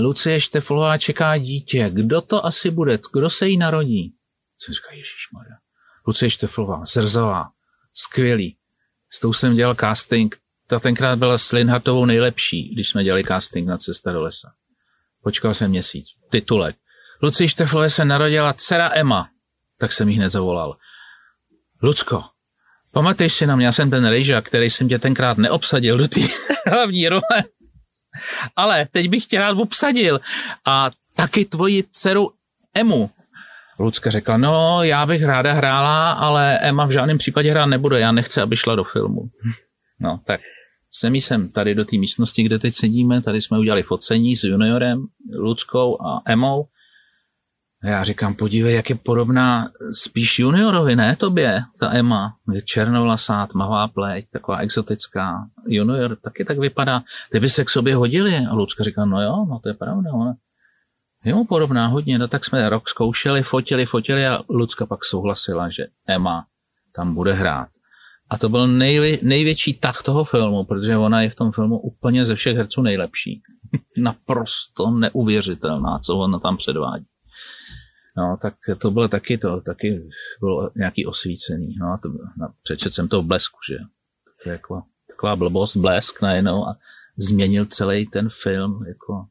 Lucie 0.00 0.40
Šteflová 0.40 0.98
čeká 0.98 1.38
dítě. 1.38 1.90
Kdo 1.92 2.20
to 2.20 2.46
asi 2.46 2.70
bude? 2.70 2.98
Kdo 3.12 3.30
se 3.30 3.48
jí 3.48 3.58
narodí? 3.58 4.14
Jsem 4.58 4.74
říkal, 4.74 4.92
Maria. 5.32 5.56
Lucie 6.06 6.30
Šteflová, 6.30 6.84
zrzová, 6.84 7.50
skvělý. 7.94 8.56
S 9.10 9.20
tou 9.20 9.32
jsem 9.32 9.56
dělal 9.56 9.74
casting 9.74 10.36
ta 10.70 10.80
tenkrát 10.80 11.18
byla 11.18 11.38
s 11.38 11.52
Linhartovou 11.52 12.04
nejlepší, 12.04 12.74
když 12.74 12.88
jsme 12.88 13.04
dělali 13.04 13.24
casting 13.24 13.68
na 13.68 13.78
Cesta 13.78 14.12
do 14.12 14.22
lesa. 14.22 14.52
Počkal 15.22 15.54
jsem 15.54 15.70
měsíc. 15.70 16.06
Titulek. 16.30 16.76
Luci 17.22 17.48
Šteflové 17.48 17.90
se 17.90 18.04
narodila 18.04 18.52
dcera 18.52 18.90
Emma. 18.94 19.28
Tak 19.78 19.92
jsem 19.92 20.08
jí 20.08 20.16
hned 20.16 20.30
zavolal. 20.30 20.76
Lucko, 21.82 22.24
pamatuješ 22.92 23.32
si 23.32 23.46
na 23.46 23.56
mě, 23.56 23.66
já 23.66 23.72
jsem 23.72 23.90
ten 23.90 24.06
rejža, 24.06 24.40
který 24.40 24.70
jsem 24.70 24.88
tě 24.88 24.98
tenkrát 24.98 25.38
neobsadil 25.38 25.98
do 25.98 26.08
té 26.08 26.20
hlavní 26.66 27.08
role. 27.08 27.44
Ale 28.56 28.86
teď 28.92 29.08
bych 29.08 29.26
tě 29.26 29.38
rád 29.38 29.58
obsadil. 29.58 30.20
A 30.64 30.90
taky 31.16 31.44
tvoji 31.44 31.84
dceru 31.90 32.32
Emu. 32.74 33.10
Lucka 33.78 34.10
řekla, 34.10 34.36
no 34.36 34.82
já 34.82 35.06
bych 35.06 35.24
ráda 35.24 35.52
hrála, 35.52 36.12
ale 36.12 36.58
Emma 36.58 36.86
v 36.86 36.90
žádném 36.90 37.18
případě 37.18 37.50
hrát 37.50 37.66
nebude, 37.66 38.00
já 38.00 38.12
nechci, 38.12 38.40
aby 38.40 38.56
šla 38.56 38.74
do 38.74 38.84
filmu. 38.84 39.22
No, 40.00 40.20
tak 40.26 40.40
jsem 40.92 41.14
jsem 41.14 41.48
tady 41.48 41.74
do 41.74 41.84
té 41.84 41.96
místnosti, 41.96 42.42
kde 42.42 42.58
teď 42.58 42.74
sedíme, 42.74 43.22
tady 43.22 43.40
jsme 43.40 43.58
udělali 43.58 43.82
focení 43.82 44.36
s 44.36 44.44
juniorem, 44.44 45.06
Luckou 45.38 46.02
a 46.02 46.22
Emou. 46.26 46.66
A 47.82 47.88
já 47.88 48.04
říkám, 48.04 48.34
podívej, 48.34 48.74
jak 48.74 48.90
je 48.90 48.96
podobná 48.96 49.70
spíš 49.92 50.38
juniorovi, 50.38 50.96
ne 50.96 51.16
tobě, 51.16 51.62
ta 51.80 51.92
Emma. 51.92 52.34
Je 52.52 52.62
černovlasá, 52.62 53.46
tmavá 53.46 53.88
pleť, 53.88 54.26
taková 54.32 54.58
exotická. 54.58 55.46
Junior 55.66 56.16
taky 56.16 56.44
tak 56.44 56.58
vypadá. 56.58 57.02
Ty 57.30 57.40
by 57.40 57.48
se 57.48 57.64
k 57.64 57.70
sobě 57.70 57.96
hodili. 57.96 58.36
A 58.36 58.54
Lucka 58.54 58.84
říká, 58.84 59.04
no 59.04 59.22
jo, 59.22 59.46
no 59.48 59.58
to 59.62 59.68
je 59.68 59.74
pravda. 59.74 60.12
Ona. 60.12 60.34
Jo, 61.24 61.44
podobná 61.48 61.86
hodně. 61.86 62.18
No 62.18 62.28
tak 62.28 62.44
jsme 62.44 62.68
rok 62.68 62.88
zkoušeli, 62.88 63.42
fotili, 63.42 63.86
fotili 63.86 64.26
a 64.26 64.40
Lucka 64.48 64.86
pak 64.86 65.04
souhlasila, 65.04 65.68
že 65.68 65.86
Emma 66.06 66.46
tam 66.94 67.14
bude 67.14 67.32
hrát. 67.32 67.68
A 68.30 68.38
to 68.38 68.48
byl 68.48 68.66
nejvě, 68.66 69.18
největší 69.22 69.74
tah 69.74 70.02
toho 70.02 70.24
filmu, 70.24 70.64
protože 70.64 70.96
ona 70.96 71.22
je 71.22 71.30
v 71.30 71.34
tom 71.34 71.52
filmu 71.52 71.78
úplně 71.78 72.26
ze 72.26 72.34
všech 72.34 72.56
herců 72.56 72.82
nejlepší. 72.82 73.42
Naprosto 73.96 74.90
neuvěřitelná, 74.90 75.98
co 75.98 76.16
ona 76.16 76.38
tam 76.38 76.56
předvádí. 76.56 77.06
No, 78.16 78.38
tak 78.42 78.54
to 78.78 78.90
bylo 78.90 79.08
taky 79.08 79.38
to, 79.38 79.60
taky 79.60 80.08
bylo 80.40 80.70
nějaký 80.76 81.06
osvícený. 81.06 81.76
No, 81.80 81.98
to, 82.02 82.08
no, 82.36 82.48
přečet 82.62 82.92
jsem 82.92 83.08
to 83.08 83.22
v 83.22 83.26
blesku, 83.26 83.58
že? 83.70 83.78
To 84.42 84.50
jako, 84.50 84.82
taková 85.08 85.36
blbost, 85.36 85.76
blesk 85.76 86.22
najednou 86.22 86.68
a 86.68 86.76
změnil 87.16 87.66
celý 87.66 88.06
ten 88.06 88.28
film. 88.42 88.84
Jako. 88.88 89.26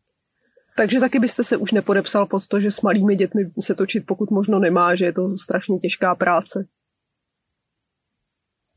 Takže 0.78 1.00
taky 1.00 1.20
byste 1.20 1.44
se 1.44 1.58
už 1.58 1.72
nepodepsal 1.72 2.26
pod 2.26 2.48
to, 2.48 2.60
že 2.60 2.72
s 2.72 2.82
malými 2.82 3.16
dětmi 3.16 3.52
se 3.60 3.76
točit 3.76 4.06
pokud 4.06 4.32
možno 4.32 4.60
nemá, 4.60 4.96
že 4.96 5.06
je 5.06 5.14
to 5.14 5.38
strašně 5.38 5.80
těžká 5.80 6.16
práce. 6.16 6.66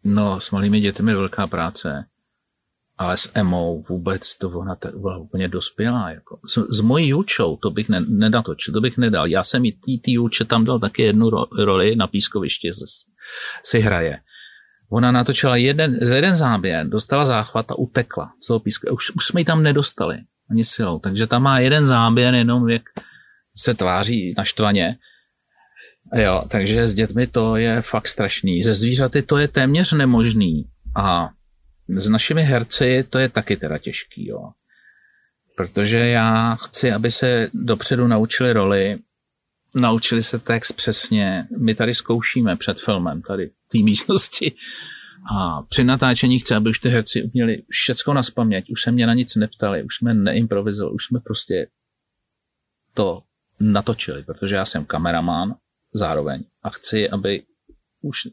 No, 0.04 0.40
s 0.40 0.50
malými 0.50 0.80
dětmi 0.80 1.14
velká 1.14 1.46
práce, 1.46 2.04
ale 2.98 3.16
s 3.16 3.30
Emou 3.34 3.84
vůbec 3.88 4.36
to 4.38 4.50
ona 4.50 4.76
byla 4.96 5.16
úplně 5.16 5.48
dospělá. 5.48 6.10
Jako. 6.10 6.40
S, 6.46 6.66
s 6.68 6.80
mojí 6.80 7.08
Julčou 7.08 7.56
to 7.56 7.70
bych 7.70 7.88
ne, 7.88 8.00
nedatočil, 8.08 8.74
to 8.74 8.80
bych 8.80 8.98
nedal. 8.98 9.26
Já 9.26 9.42
jsem 9.42 9.64
i 9.64 9.72
tý, 9.72 10.00
tý 10.00 10.12
Julče 10.12 10.44
tam 10.44 10.64
dal 10.64 10.78
taky 10.78 11.02
jednu 11.02 11.30
ro, 11.30 11.44
roli 11.58 11.96
na 11.96 12.06
pískovišti, 12.06 12.70
si 13.62 13.80
hraje. 13.80 14.20
Ona 14.90 15.12
natočila 15.12 15.56
jeden, 15.56 15.98
z 16.02 16.10
jeden 16.10 16.34
záběr, 16.34 16.88
dostala 16.88 17.24
záchvat 17.24 17.70
a 17.70 17.78
utekla 17.78 18.32
z 18.42 18.46
toho 18.46 18.60
písku. 18.60 18.94
Už, 18.94 19.10
už 19.10 19.26
jsme 19.26 19.40
ji 19.40 19.44
tam 19.44 19.62
nedostali 19.62 20.18
ani 20.50 20.64
silou. 20.64 20.98
Takže 20.98 21.26
tam 21.26 21.42
má 21.42 21.58
jeden 21.58 21.86
záběr, 21.86 22.34
jenom 22.34 22.68
jak 22.68 22.82
se 23.56 23.74
tváří 23.74 24.34
naštvaně 24.36 24.96
Jo, 26.14 26.42
takže 26.48 26.88
s 26.88 26.94
dětmi 26.94 27.26
to 27.26 27.56
je 27.56 27.82
fakt 27.82 28.08
strašný. 28.08 28.62
Ze 28.62 28.74
zvířaty 28.74 29.22
to 29.22 29.38
je 29.38 29.48
téměř 29.48 29.92
nemožný. 29.92 30.64
A 30.96 31.30
s 31.88 32.08
našimi 32.08 32.42
herci 32.42 33.04
to 33.10 33.18
je 33.18 33.28
taky 33.28 33.56
teda 33.56 33.78
těžký, 33.78 34.26
jo. 34.28 34.50
Protože 35.56 35.98
já 35.98 36.54
chci, 36.54 36.92
aby 36.92 37.10
se 37.10 37.50
dopředu 37.54 38.06
naučili 38.06 38.52
roli, 38.52 38.98
naučili 39.74 40.22
se 40.22 40.38
text 40.38 40.72
přesně. 40.72 41.46
My 41.58 41.74
tady 41.74 41.94
zkoušíme 41.94 42.56
před 42.56 42.80
filmem, 42.80 43.22
tady 43.22 43.46
v 43.46 43.68
té 43.72 43.78
místnosti. 43.78 44.52
A 45.36 45.62
při 45.62 45.84
natáčení 45.84 46.38
chci, 46.38 46.54
aby 46.54 46.70
už 46.70 46.78
ty 46.78 46.88
herci 46.88 47.22
uměli 47.22 47.62
všecko 47.68 48.14
na 48.14 48.22
spaměť. 48.22 48.70
Už 48.70 48.82
se 48.82 48.92
mě 48.92 49.06
na 49.06 49.14
nic 49.14 49.36
neptali, 49.36 49.82
už 49.82 49.96
jsme 49.96 50.14
neimprovizovali, 50.14 50.94
už 50.94 51.04
jsme 51.04 51.20
prostě 51.20 51.66
to 52.94 53.22
natočili, 53.60 54.22
protože 54.22 54.54
já 54.54 54.64
jsem 54.64 54.84
kameraman 54.84 55.54
zároveň. 55.94 56.44
A 56.62 56.70
chci, 56.70 57.10
aby 57.10 57.42
už 58.02 58.28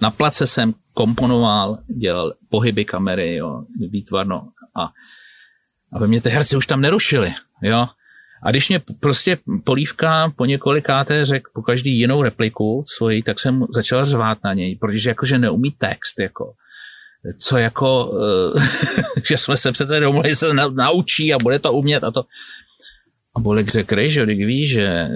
na 0.00 0.10
place 0.10 0.46
jsem 0.46 0.74
komponoval, 0.94 1.78
dělal 2.00 2.34
pohyby 2.48 2.84
kamery, 2.84 3.36
jo, 3.36 3.64
výtvarno 3.90 4.48
a 4.76 4.92
aby 5.92 6.08
mě 6.08 6.20
ty 6.20 6.28
herci 6.28 6.56
už 6.56 6.66
tam 6.66 6.80
nerušili, 6.80 7.34
jo. 7.62 7.88
A 8.42 8.50
když 8.50 8.68
mě 8.68 8.82
prostě 9.00 9.38
polívka 9.64 10.32
po 10.36 10.44
několikáté 10.44 11.24
řekl 11.24 11.50
po 11.54 11.62
každý 11.62 11.98
jinou 11.98 12.22
repliku 12.22 12.84
svoji, 12.88 13.22
tak 13.22 13.40
jsem 13.40 13.64
začal 13.74 14.04
řvát 14.04 14.38
na 14.44 14.54
něj, 14.54 14.76
protože 14.76 15.10
jakože 15.10 15.38
neumí 15.38 15.70
text, 15.70 16.20
jako 16.20 16.52
co 17.38 17.58
jako, 17.58 18.18
že 19.28 19.36
jsme 19.36 19.56
se 19.56 19.72
přece 19.72 20.00
domluvili, 20.00 20.34
se 20.34 20.54
naučí 20.54 21.34
a 21.34 21.38
bude 21.38 21.58
to 21.58 21.72
umět 21.72 22.04
a 22.04 22.10
to. 22.10 22.24
A 23.36 23.40
Bolek 23.40 23.68
řekl, 23.68 23.96
že 24.08 24.26
ví, 24.26 24.66
že 24.66 25.08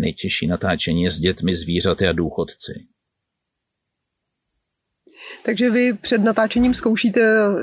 nejtěžší 0.00 0.46
natáčení 0.46 1.02
je 1.02 1.10
s 1.10 1.20
dětmi, 1.20 1.54
zvířaty 1.54 2.08
a 2.08 2.12
důchodci. 2.12 2.86
Takže 5.44 5.70
vy 5.70 5.92
před 5.92 6.18
natáčením 6.18 6.74
zkoušíte 6.74 7.20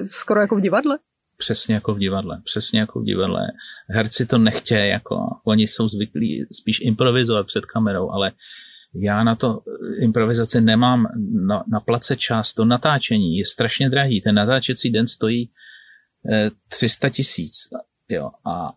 skoro 0.08 0.42
jako 0.42 0.56
v 0.56 0.62
divadle? 0.62 0.98
Přesně 1.38 1.76
jako 1.76 1.94
v 1.94 2.00
divadle, 2.00 2.42
přesně 2.44 2.80
jako 2.80 3.00
v 3.00 3.04
divadle. 3.04 3.42
Herci 3.90 4.26
to 4.26 4.38
nechtějí, 4.38 4.90
jako 4.90 5.16
oni 5.46 5.68
jsou 5.68 5.90
zvyklí 5.90 6.46
spíš 6.52 6.82
improvizovat 6.82 7.48
před 7.48 7.66
kamerou, 7.66 8.10
ale 8.10 8.32
já 8.94 9.24
na 9.24 9.36
to 9.36 9.60
improvizaci 10.00 10.62
nemám 10.62 11.08
na, 11.48 11.64
na 11.72 11.80
place 11.80 12.16
čas. 12.16 12.54
To 12.54 12.66
natáčení 12.66 13.38
je 13.38 13.46
strašně 13.46 13.90
drahý. 13.90 14.22
Ten 14.22 14.36
natáčecí 14.36 14.90
den 14.90 15.08
stojí 15.08 15.50
eh, 16.32 16.52
300 16.70 17.10
tisíc. 17.10 17.70
Jo. 18.12 18.32
A 18.46 18.74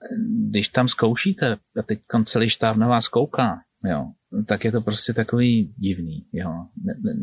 když 0.48 0.68
tam 0.68 0.88
zkoušíte, 0.88 1.52
a 1.52 1.82
teď 1.82 1.98
celý 2.24 2.48
štáb 2.48 2.76
na 2.76 2.88
vás 2.88 3.08
kouká, 3.08 3.60
jo, 3.84 4.06
tak 4.46 4.64
je 4.64 4.72
to 4.72 4.80
prostě 4.80 5.12
takový 5.12 5.74
divný. 5.76 6.24
Jo. 6.32 6.64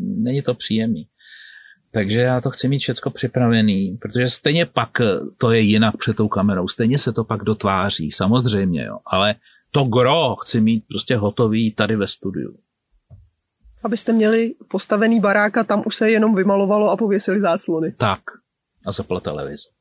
Není 0.00 0.42
to 0.42 0.54
příjemný. 0.54 1.06
Takže 1.90 2.20
já 2.20 2.40
to 2.40 2.50
chci 2.50 2.68
mít 2.68 2.78
všecko 2.78 3.10
připravený, 3.10 3.98
protože 4.00 4.28
stejně 4.28 4.66
pak 4.66 4.90
to 5.38 5.50
je 5.50 5.60
jinak 5.60 5.96
před 5.96 6.16
tou 6.16 6.28
kamerou, 6.28 6.68
stejně 6.68 6.98
se 6.98 7.12
to 7.12 7.24
pak 7.24 7.44
dotváří, 7.44 8.10
samozřejmě, 8.10 8.84
jo. 8.84 8.98
ale 9.06 9.34
to 9.70 9.84
gro 9.84 10.36
chci 10.36 10.60
mít 10.60 10.84
prostě 10.88 11.16
hotový 11.16 11.72
tady 11.72 11.96
ve 11.96 12.06
studiu. 12.06 12.56
Abyste 13.84 14.12
měli 14.12 14.54
postavený 14.68 15.20
barák 15.20 15.56
a 15.56 15.64
tam 15.64 15.82
už 15.86 15.96
se 15.96 16.10
jenom 16.10 16.34
vymalovalo 16.34 16.90
a 16.90 16.96
pověsili 16.96 17.40
záclony. 17.40 17.92
Tak. 17.92 18.20
A 18.86 18.92
zapla 18.92 19.20
televize. 19.20 19.68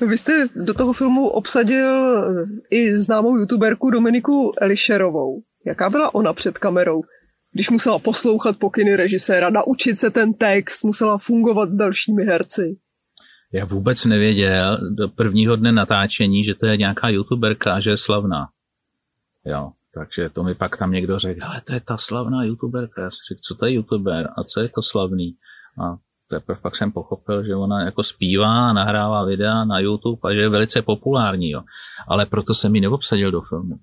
Vy 0.00 0.18
jste 0.18 0.46
do 0.54 0.74
toho 0.74 0.92
filmu 0.92 1.28
obsadil 1.28 2.06
i 2.70 2.94
známou 2.94 3.36
youtuberku 3.36 3.90
Dominiku 3.90 4.52
Elišerovou. 4.60 5.42
Jaká 5.64 5.90
byla 5.90 6.14
ona 6.14 6.32
před 6.32 6.58
kamerou? 6.58 7.02
když 7.56 7.70
musela 7.70 7.98
poslouchat 7.98 8.56
pokyny 8.58 8.96
režiséra, 8.96 9.50
naučit 9.50 9.96
se 9.96 10.10
ten 10.10 10.32
text, 10.34 10.84
musela 10.84 11.18
fungovat 11.18 11.70
s 11.70 11.74
dalšími 11.74 12.24
herci. 12.24 12.76
Já 13.52 13.64
vůbec 13.64 14.04
nevěděl 14.04 14.78
do 14.94 15.08
prvního 15.08 15.56
dne 15.56 15.72
natáčení, 15.72 16.44
že 16.44 16.54
to 16.54 16.66
je 16.66 16.76
nějaká 16.76 17.08
youtuberka 17.08 17.74
a 17.74 17.80
že 17.80 17.90
je 17.90 17.96
slavná. 17.96 18.48
Jo, 19.44 19.72
takže 19.94 20.28
to 20.28 20.42
mi 20.42 20.54
pak 20.54 20.76
tam 20.76 20.92
někdo 20.92 21.18
řekl, 21.18 21.44
ale 21.44 21.60
to 21.64 21.72
je 21.72 21.80
ta 21.80 21.96
slavná 21.96 22.44
youtuberka. 22.44 23.02
Já 23.02 23.10
si 23.10 23.18
řekl, 23.28 23.40
co 23.42 23.54
to 23.54 23.66
je 23.66 23.72
youtuber 23.72 24.28
a 24.36 24.44
co 24.44 24.60
je 24.60 24.68
to 24.68 24.82
slavný? 24.82 25.34
A 25.82 25.96
teprve 26.28 26.60
pak 26.60 26.76
jsem 26.76 26.92
pochopil, 26.92 27.44
že 27.44 27.56
ona 27.56 27.84
jako 27.84 28.02
zpívá, 28.02 28.72
nahrává 28.72 29.24
videa 29.24 29.64
na 29.64 29.78
YouTube 29.78 30.20
a 30.24 30.32
že 30.34 30.40
je 30.40 30.48
velice 30.48 30.82
populární. 30.82 31.50
Jo. 31.50 31.62
Ale 32.08 32.26
proto 32.26 32.54
jsem 32.54 32.74
ji 32.74 32.80
neobsadil 32.80 33.30
do 33.30 33.40
filmu. 33.40 33.74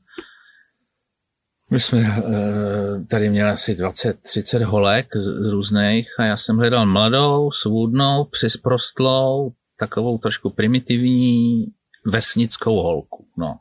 My 1.71 1.79
jsme 1.79 1.99
uh, 1.99 3.05
tady 3.09 3.29
měli 3.29 3.49
asi 3.49 3.75
20-30 3.75 4.63
holek 4.63 5.07
z 5.15 5.51
různých 5.51 6.09
a 6.19 6.23
já 6.23 6.37
jsem 6.37 6.57
hledal 6.57 6.85
mladou, 6.85 7.51
svůdnou, 7.51 8.23
přisprostlou, 8.23 9.51
takovou 9.79 10.17
trošku 10.17 10.49
primitivní 10.49 11.65
vesnickou 12.05 12.75
holku. 12.75 13.25
No. 13.37 13.59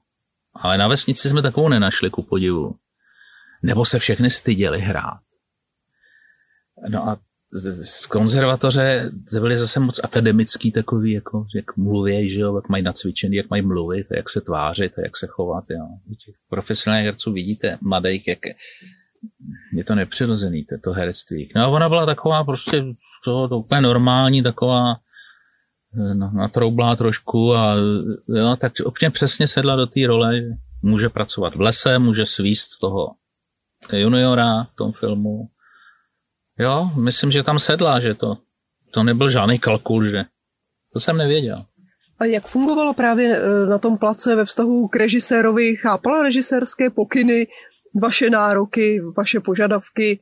Ale 0.55 0.79
na 0.79 0.89
vesnici 0.89 1.29
jsme 1.29 1.43
takovou 1.43 1.69
nenašli, 1.69 2.11
ku 2.11 2.23
podivu. 2.23 2.75
Nebo 3.63 3.85
se 3.85 3.99
všechny 3.99 4.31
styděli 4.31 4.81
hrát. 4.81 5.21
No 6.89 7.09
a 7.09 7.19
z 7.83 8.07
konzervatoře 8.07 9.11
byly 9.33 9.57
zase 9.57 9.81
moc 9.81 10.01
akademický 10.05 10.73
takový, 10.73 11.13
jako, 11.13 11.47
jak 11.55 11.77
mluví, 11.77 12.31
že 12.31 12.41
jo, 12.41 12.57
jak 12.57 12.69
mají 12.69 12.83
nacvičený, 12.83 13.37
jak 13.37 13.51
mají 13.51 13.63
mluvit, 13.63 14.07
jak 14.17 14.29
se 14.29 14.41
tvářit, 14.41 14.93
jak 15.05 15.17
se 15.17 15.27
chovat. 15.27 15.65
Jo. 15.71 15.87
U 16.11 16.15
těch 16.15 16.35
profesionálních 16.49 17.07
herců 17.07 17.33
vidíte 17.33 17.79
mladých, 17.81 18.29
jak 18.29 18.39
je 19.73 19.85
to 19.85 19.95
nepřirozený, 19.95 20.65
to, 20.65 20.75
to 20.85 20.93
herectví. 20.93 21.53
No 21.57 21.63
a 21.63 21.69
ona 21.69 21.89
byla 21.89 22.07
taková 22.07 22.45
prostě 22.45 22.85
to, 23.25 23.49
to 23.49 23.59
úplně 23.59 23.81
normální, 23.81 24.43
taková 24.43 24.95
no, 26.15 26.31
natroublá 26.35 26.97
trošku 26.97 27.55
a 27.55 27.75
jo, 28.29 28.57
tak 28.57 28.73
úplně 28.87 29.11
přesně 29.11 29.47
sedla 29.47 29.77
do 29.77 29.87
té 29.87 30.07
role, 30.07 30.41
že 30.41 30.49
může 30.83 31.09
pracovat 31.09 31.55
v 31.55 31.61
lese, 31.61 31.99
může 31.99 32.27
svíst 32.27 32.79
toho 32.81 33.11
juniora 33.93 34.65
v 34.65 34.77
tom 34.77 34.93
filmu, 34.93 35.49
Jo, 36.59 36.91
myslím, 36.95 37.31
že 37.31 37.43
tam 37.43 37.59
sedla, 37.59 38.01
že 38.01 38.15
to, 38.15 38.37
to 38.91 39.03
nebyl 39.03 39.31
žádný 39.31 39.59
kalkul, 39.59 40.05
že 40.05 40.25
to 40.93 41.01
jsem 41.01 41.17
nevěděl. 41.17 41.65
A 42.19 42.25
jak 42.25 42.47
fungovalo 42.47 42.95
právě 42.95 43.37
e, 43.37 43.67
na 43.67 43.79
tom 43.79 43.99
place 43.99 44.37
ve 44.37 44.45
vztahu 44.45 44.89
k 44.89 44.97
režisérovi? 44.97 45.77
Chápala 45.77 46.23
režisérské 46.23 46.91
pokyny, 46.91 47.47
vaše 48.03 48.31
nároky, 48.31 49.01
vaše 49.17 49.41
požadavky? 49.41 50.21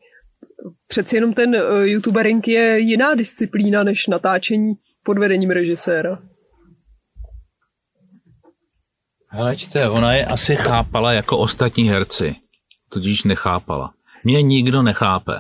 Přeci 0.87 1.17
jenom 1.17 1.33
ten 1.33 1.55
e, 1.55 1.61
youtubering 1.83 2.49
je 2.49 2.79
jiná 2.79 3.15
disciplína 3.15 3.83
než 3.83 4.07
natáčení 4.07 4.75
pod 5.05 5.19
vedením 5.19 5.51
režiséra. 5.51 6.19
Hleďte, 9.29 9.89
ona 9.89 10.15
je 10.15 10.27
asi 10.27 10.57
chápala 10.57 11.13
jako 11.13 11.39
ostatní 11.39 11.89
herci, 11.89 12.37
tudíž 12.89 13.25
nechápala. 13.25 13.93
Mě 14.25 14.43
nikdo 14.43 14.83
nechápe. 14.83 15.33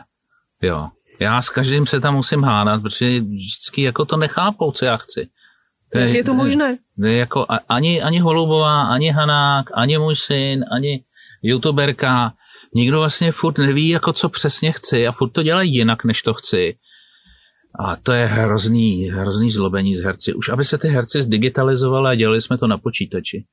Jo. 0.63 0.89
Já 1.21 1.43
s 1.43 1.51
každým 1.51 1.87
se 1.87 2.01
tam 2.01 2.15
musím 2.15 2.43
hádat, 2.43 2.83
protože 2.83 3.21
vždycky 3.21 3.83
jako 3.83 4.05
to 4.05 4.17
nechápou, 4.17 4.73
co 4.73 4.85
já 4.85 4.97
chci. 4.97 5.29
Je, 5.95 6.09
je 6.09 6.25
to 6.25 6.35
možné? 6.35 6.79
Jako 6.99 7.47
ani, 7.69 8.03
ani 8.03 8.19
Holubová, 8.21 8.83
ani 8.83 9.11
Hanák, 9.11 9.67
ani 9.75 9.99
můj 9.99 10.17
syn, 10.17 10.65
ani 10.73 11.05
youtuberka, 11.43 12.33
nikdo 12.75 12.99
vlastně 12.99 13.33
furt 13.33 13.59
neví, 13.59 13.89
jako 13.89 14.13
co 14.13 14.29
přesně 14.29 14.73
chci 14.73 15.07
a 15.07 15.13
furt 15.13 15.31
to 15.31 15.43
dělají 15.43 15.75
jinak, 15.75 16.05
než 16.05 16.23
to 16.23 16.35
chci. 16.35 16.77
A 17.79 17.97
to 17.97 18.13
je 18.13 18.27
hrozný, 18.27 19.05
hrozný 19.05 19.51
zlobení 19.51 19.97
z 19.97 20.03
herci. 20.03 20.35
Už 20.35 20.49
aby 20.49 20.65
se 20.65 20.79
ty 20.79 20.89
herci 20.89 21.23
zdigitalizovaly 21.23 22.11
a 22.11 22.15
dělali 22.15 22.41
jsme 22.41 22.59
to 22.59 22.67
na 22.67 22.79
počítači. 22.79 23.45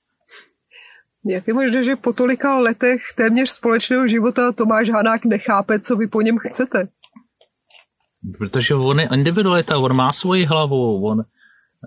Jak 1.25 1.47
je 1.47 1.53
možné, 1.53 1.83
že 1.83 1.95
po 1.95 2.13
tolika 2.13 2.59
letech 2.59 3.01
téměř 3.15 3.49
společného 3.49 4.07
života 4.07 4.51
Tomáš 4.51 4.89
Hanák 4.89 5.25
nechápe, 5.25 5.79
co 5.79 5.95
vy 5.95 6.07
po 6.07 6.21
něm 6.21 6.37
chcete? 6.37 6.87
Protože 8.37 8.75
on 8.75 8.99
je 8.99 9.09
individualita, 9.13 9.77
on 9.77 9.95
má 9.95 10.13
svoji 10.13 10.45
hlavu, 10.45 11.07
on, 11.07 11.23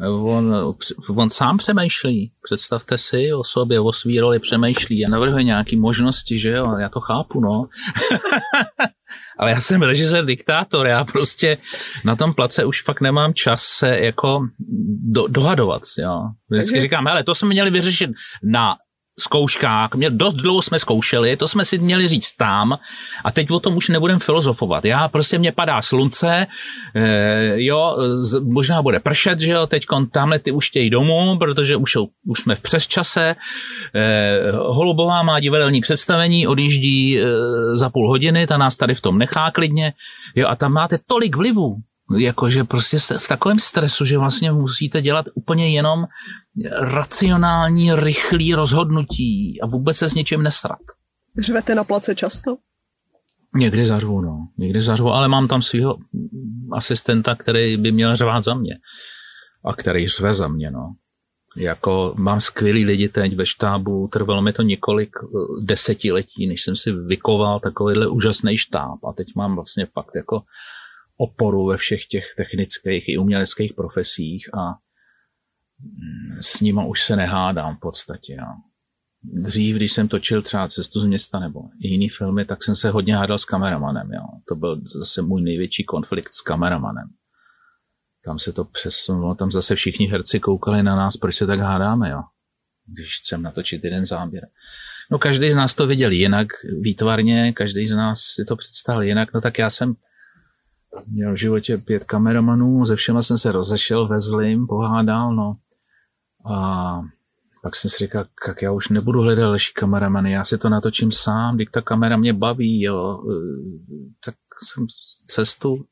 on, 0.09 0.75
on 1.17 1.31
sám 1.31 1.57
přemýšlí. 1.57 2.33
Představte 2.43 2.99
si 2.99 3.33
o 3.33 3.45
sobě, 3.45 3.81
o 3.81 3.93
svý 3.93 4.21
roli 4.21 4.39
přemýšlí 4.39 5.07
a 5.07 5.09
navrhuje 5.09 5.45
nějaké 5.45 5.77
možnosti, 5.77 6.39
že 6.39 6.51
jo, 6.51 6.77
já 6.79 6.89
to 6.89 7.01
chápu, 7.01 7.41
no. 7.41 7.69
Ale 9.39 9.51
já 9.51 9.61
jsem 9.61 9.83
režisér, 9.83 10.25
diktátor, 10.25 10.87
já 10.87 11.05
prostě 11.05 11.59
na 12.05 12.17
tom 12.17 12.35
place 12.35 12.65
už 12.65 12.83
fakt 12.83 13.01
nemám 13.01 13.35
čas 13.35 13.63
se 13.63 13.99
jako 13.99 14.47
do, 15.03 15.27
dohadovat, 15.29 15.83
jo. 15.99 16.23
Vždycky 16.51 16.73
Takže... 16.73 16.81
říkám, 16.81 17.07
hele, 17.07 17.25
to 17.25 17.35
jsme 17.35 17.49
měli 17.49 17.71
vyřešit 17.71 18.11
na 18.43 18.77
zkouškách, 19.21 19.95
mě 19.95 20.11
dost 20.11 20.35
dlouho 20.35 20.63
jsme 20.63 20.79
zkoušeli, 20.79 21.37
to 21.37 21.49
jsme 21.49 21.65
si 21.65 21.79
měli 21.79 22.09
říct 22.09 22.33
tam. 22.33 22.79
A 23.25 23.33
teď 23.33 23.51
o 23.51 23.61
tom 23.61 23.77
už 23.77 23.89
nebudem 23.89 24.19
filozofovat. 24.19 24.85
Já 24.85 25.09
prostě 25.09 25.39
mě 25.39 25.53
padá 25.53 25.83
slunce, 25.83 26.47
e, 26.95 27.63
jo, 27.63 27.97
z, 28.19 28.41
možná 28.41 28.83
bude 28.83 29.01
pršet, 29.01 29.41
že 29.41 29.53
jo, 29.53 29.67
teď 29.67 29.87
tamhle 30.13 30.39
ty 30.39 30.53
už 30.53 30.69
chtějí 30.69 30.91
domů, 30.91 31.39
protože 31.39 31.77
už, 31.77 31.97
už 32.27 32.41
jsme 32.41 32.55
v 32.55 32.63
přesčase, 32.63 33.37
e, 33.95 34.53
Holubová 34.53 35.23
má 35.23 35.41
divadelní 35.41 35.81
představení, 35.81 36.47
odjíždí 36.47 37.19
e, 37.19 37.27
za 37.77 37.91
půl 37.91 38.09
hodiny, 38.09 38.47
ta 38.47 38.57
nás 38.57 38.77
tady 38.77 38.95
v 38.95 39.01
tom 39.01 39.19
nechá 39.19 39.51
klidně, 39.51 39.93
jo, 40.35 40.49
a 40.49 40.57
tam 40.57 40.73
máte 40.73 40.99
tolik 41.07 41.37
vlivů, 41.37 41.77
jakože 42.19 42.65
prostě 42.65 43.01
se 43.01 43.19
v 43.19 43.29
takovém 43.29 43.59
stresu, 43.59 44.05
že 44.05 44.19
vlastně 44.19 44.53
musíte 44.53 45.03
dělat 45.03 45.27
úplně 45.35 45.71
jenom 45.71 46.05
racionální, 46.73 47.95
rychlý 47.95 48.55
rozhodnutí 48.55 49.61
a 49.61 49.67
vůbec 49.67 49.97
se 49.97 50.09
s 50.09 50.15
ničím 50.15 50.43
nesrat. 50.43 50.79
Řvete 51.39 51.75
na 51.75 51.85
place 51.85 52.15
často? 52.15 52.57
Někdy 53.55 53.87
zařvu, 53.87 54.21
no. 54.21 54.49
Někdy 54.59 54.81
zařvu, 54.81 55.09
ale 55.11 55.29
mám 55.29 55.49
tam 55.49 55.63
svého 55.63 55.99
asistenta, 56.73 57.35
který 57.35 57.77
by 57.77 57.93
měl 57.93 58.17
řvát 58.17 58.45
za 58.45 58.55
mě. 58.55 58.79
A 59.65 59.73
který 59.73 60.09
řve 60.09 60.35
za 60.35 60.49
mě, 60.49 60.71
no. 60.71 60.95
Jako 61.57 62.15
mám 62.17 62.41
skvělý 62.41 62.85
lidi 62.85 63.09
teď 63.09 63.37
ve 63.37 63.47
štábu, 63.47 64.09
trvalo 64.13 64.43
mi 64.43 64.53
to 64.53 64.63
několik 64.63 65.11
eh, 65.23 65.27
desetiletí, 65.61 66.47
než 66.47 66.63
jsem 66.63 66.77
si 66.77 66.93
vykoval 66.93 67.61
takovýhle 67.61 68.09
úžasný 68.09 68.57
štáb. 68.57 69.05
A 69.05 69.13
teď 69.13 69.27
mám 69.37 69.55
vlastně 69.55 69.87
fakt 69.87 70.15
jako 70.15 70.43
oporu 71.17 71.67
ve 71.67 71.77
všech 71.77 72.07
těch 72.07 72.25
technických 72.37 73.09
i 73.09 73.19
uměleckých 73.19 73.73
profesích 73.75 74.55
a 74.55 74.75
s 76.41 76.61
nima 76.61 76.85
už 76.85 77.05
se 77.05 77.17
nehádám 77.17 77.77
v 77.77 77.81
podstatě. 77.81 78.35
Jo. 78.35 78.47
Dřív, 79.23 79.77
když 79.77 79.93
jsem 79.93 80.09
točil 80.09 80.43
třeba 80.43 80.69
Cestu 80.69 81.01
z 81.01 81.07
města 81.07 81.39
nebo 81.39 81.61
jiný 81.79 82.09
filmy, 82.09 82.45
tak 82.45 82.65
jsem 82.65 82.77
se 82.77 82.91
hodně 82.91 83.17
hádal 83.17 83.39
s 83.39 83.45
kameramanem. 83.45 84.13
Jo. 84.13 84.23
To 84.49 84.55
byl 84.55 84.81
zase 84.99 85.23
můj 85.23 85.43
největší 85.43 85.85
konflikt 85.85 86.33
s 86.33 86.41
kameramanem. 86.41 87.09
Tam 88.25 88.39
se 88.39 88.53
to 88.53 88.65
přesunulo, 88.65 89.35
tam 89.35 89.51
zase 89.51 89.75
všichni 89.75 90.07
herci 90.07 90.41
koukali 90.41 90.83
na 90.83 90.97
nás, 90.97 91.17
proč 91.17 91.37
se 91.37 91.47
tak 91.47 91.61
hádáme, 91.61 92.11
jo. 92.11 92.23
Když 92.87 93.21
chcem 93.21 93.43
natočit 93.43 93.85
jeden 93.85 94.07
záběr. 94.07 94.49
No 95.11 95.19
každý 95.19 95.51
z 95.51 95.57
nás 95.57 95.75
to 95.75 95.87
viděl 95.87 96.11
jinak, 96.11 96.47
výtvarně, 96.81 97.53
každý 97.53 97.89
z 97.89 97.95
nás 97.95 98.21
si 98.21 98.45
to 98.45 98.57
představil 98.57 99.03
jinak, 99.03 99.35
no 99.35 99.41
tak 99.41 99.59
já 99.59 99.71
jsem 99.71 99.95
měl 101.07 101.33
v 101.33 101.37
životě 101.37 101.79
pět 101.79 102.05
kameramanů, 102.05 102.87
ze 102.87 102.97
všema 102.97 103.23
jsem 103.23 103.39
se 103.39 103.53
rozešel 103.53 104.09
ve 104.09 104.21
zlým, 104.21 104.67
pohádal, 104.67 105.35
no. 105.35 105.57
A 106.45 107.01
pak 107.63 107.77
jsem 107.77 107.91
si 107.91 107.97
říkal, 108.05 108.25
jak 108.49 108.63
já 108.63 108.73
už 108.73 108.89
nebudu 108.89 109.21
hledat 109.21 109.43
další 109.43 109.73
kameramany, 109.75 110.33
já 110.33 110.45
si 110.45 110.59
to 110.59 110.69
natočím 110.69 111.11
sám, 111.11 111.57
když 111.57 111.69
ta 111.73 111.81
kamera 111.81 112.17
mě 112.17 112.33
baví, 112.33 112.83
jo. 112.83 113.21
Tak 114.25 114.35
jsem 114.65 114.87
cestu 115.27 115.85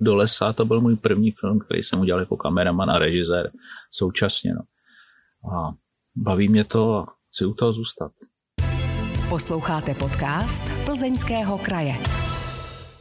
do 0.00 0.16
lesa, 0.16 0.52
to 0.52 0.64
byl 0.64 0.80
můj 0.80 0.96
první 0.96 1.30
film, 1.30 1.58
který 1.58 1.82
jsem 1.82 2.00
udělal 2.00 2.20
jako 2.20 2.36
kameraman 2.36 2.90
a 2.90 2.98
režisér 2.98 3.50
současně, 3.90 4.54
no. 4.54 4.62
A 5.52 5.74
baví 6.16 6.48
mě 6.48 6.64
to 6.64 6.94
a 6.94 7.06
chci 7.30 7.44
u 7.44 7.54
toho 7.54 7.72
zůstat. 7.72 8.12
Posloucháte 9.28 9.94
podcast 9.94 10.64
Plzeňského 10.84 11.58
kraje. 11.58 11.94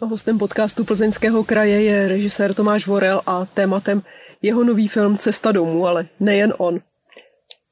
Hostem 0.01 0.37
podcastu 0.37 0.85
Plzeňského 0.85 1.43
kraje 1.43 1.81
je 1.81 2.07
režisér 2.07 2.53
Tomáš 2.53 2.87
Vorel 2.87 3.21
a 3.25 3.45
tématem 3.45 4.01
jeho 4.41 4.63
nový 4.63 4.87
film 4.87 5.17
Cesta 5.17 5.51
domů, 5.51 5.87
ale 5.87 6.07
nejen 6.19 6.53
on. 6.57 6.79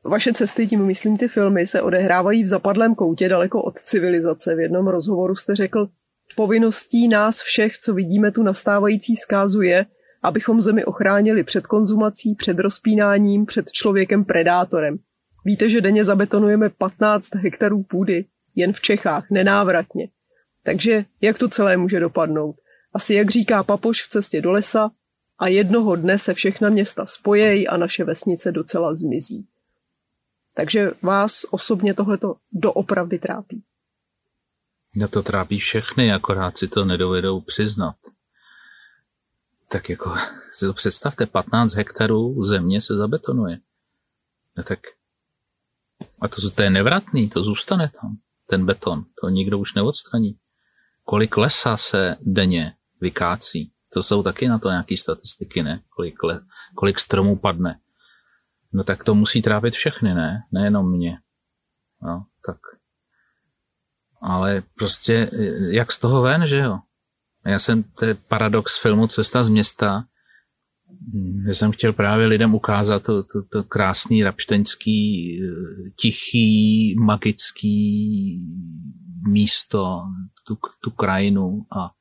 Vaše 0.06 0.34
cesty, 0.34 0.68
tím 0.68 0.86
myslím 0.86 1.18
ty 1.18 1.28
filmy, 1.28 1.66
se 1.66 1.82
odehrávají 1.82 2.44
v 2.44 2.48
zapadlém 2.48 2.96
koutě 2.96 3.30
daleko 3.30 3.62
od 3.62 3.80
civilizace. 3.80 4.56
V 4.56 4.60
jednom 4.60 4.88
rozhovoru 4.88 5.36
jste 5.36 5.56
řekl, 5.56 5.89
povinností 6.36 7.08
nás 7.08 7.42
všech, 7.42 7.78
co 7.78 7.94
vidíme 7.94 8.32
tu 8.32 8.44
nastávající 8.44 9.16
zkázu 9.16 9.62
je, 9.62 9.86
abychom 10.24 10.62
zemi 10.62 10.86
ochránili 10.86 11.44
před 11.44 11.68
konzumací, 11.68 12.36
před 12.36 12.60
rozpínáním, 12.60 13.46
před 13.46 13.72
člověkem 13.72 14.26
predátorem. 14.26 14.98
Víte, 15.46 15.70
že 15.70 15.82
denně 15.82 16.06
zabetonujeme 16.06 16.70
15 16.70 17.36
hektarů 17.36 17.84
půdy, 17.84 18.26
jen 18.56 18.74
v 18.74 18.82
Čechách, 18.82 19.26
nenávratně. 19.32 20.08
Takže 20.63 21.06
jak 21.22 21.39
to 21.39 21.50
celé 21.50 21.78
může 21.78 22.00
dopadnout? 22.00 22.56
Asi 22.94 23.13
jak 23.13 23.30
říká 23.30 23.63
papoš 23.63 24.04
v 24.04 24.10
cestě 24.10 24.42
do 24.42 24.52
lesa, 24.52 24.92
a 25.39 25.48
jednoho 25.48 25.96
dne 25.96 26.18
se 26.18 26.34
všechna 26.34 26.70
města 26.70 27.06
spojejí 27.06 27.68
a 27.68 27.78
naše 27.78 28.04
vesnice 28.04 28.52
docela 28.52 28.96
zmizí. 28.96 29.48
Takže 30.54 30.92
vás 31.02 31.46
osobně 31.52 31.94
tohleto 31.94 32.36
doopravdy 32.52 33.20
trápí. 33.20 33.63
Mě 34.94 35.08
to 35.08 35.24
trápí 35.24 35.60
všechny, 35.60 36.13
akorát 36.13 36.58
si 36.58 36.68
to 36.68 36.86
nedovedou 36.86 37.42
přiznat. 37.42 37.96
Tak 39.70 39.89
jako 39.89 40.16
si 40.54 40.66
to 40.66 40.74
představte, 40.74 41.26
15 41.26 41.74
hektarů 41.74 42.46
země 42.46 42.82
se 42.82 42.96
zabetonuje. 42.96 43.58
No 44.58 44.63
tak 44.63 44.80
a 46.22 46.28
to, 46.28 46.50
to 46.52 46.63
je 46.63 46.70
nevratný, 46.70 47.30
to 47.30 47.44
zůstane 47.44 47.92
tam, 48.02 48.18
ten 48.50 48.66
beton, 48.66 49.06
to 49.22 49.30
nikdo 49.30 49.60
už 49.60 49.74
neodstraní. 49.74 50.38
Kolik 51.04 51.38
lesa 51.38 51.78
se 51.78 52.16
denně 52.22 52.76
vykácí, 53.02 53.72
to 53.94 54.04
jsou 54.04 54.24
taky 54.24 54.48
na 54.48 54.60
to 54.60 54.70
nějaké 54.70 54.98
statistiky, 54.98 55.63
ne? 55.63 55.82
Kolik, 55.89 56.24
le, 56.24 56.42
kolik 56.76 57.00
stromů 57.00 57.36
padne. 57.36 57.80
No 58.74 58.84
tak 58.84 59.04
to 59.04 59.16
musí 59.16 59.42
trápit 59.42 59.74
všechny, 59.74 60.14
ne? 60.14 60.44
Nejenom 60.52 60.92
mě. 60.92 61.18
No, 62.02 62.26
tak. 62.46 62.58
Ale 64.22 64.64
prostě, 64.76 65.32
jak 65.70 65.92
z 65.92 66.00
toho 66.00 66.22
ven, 66.22 66.48
že 66.48 66.58
jo? 66.58 66.80
Já 67.46 67.60
jsem, 67.60 67.84
to 67.84 68.06
je 68.06 68.14
paradox 68.14 68.82
filmu 68.82 69.08
Cesta 69.08 69.44
z 69.44 69.50
města, 69.50 70.06
já 71.48 71.54
jsem 71.54 71.72
chtěl 71.72 71.94
právě 71.94 72.26
lidem 72.26 72.56
ukázat 72.56 73.04
to, 73.04 73.24
to, 73.24 73.44
to 73.52 73.64
krásný 73.64 74.24
rapšteňský, 74.24 75.40
tichý, 75.96 76.96
magický 77.00 78.40
místo, 79.28 80.02
tu, 80.48 80.58
tu 80.84 80.92
krajinu 80.92 81.66
a 81.78 81.92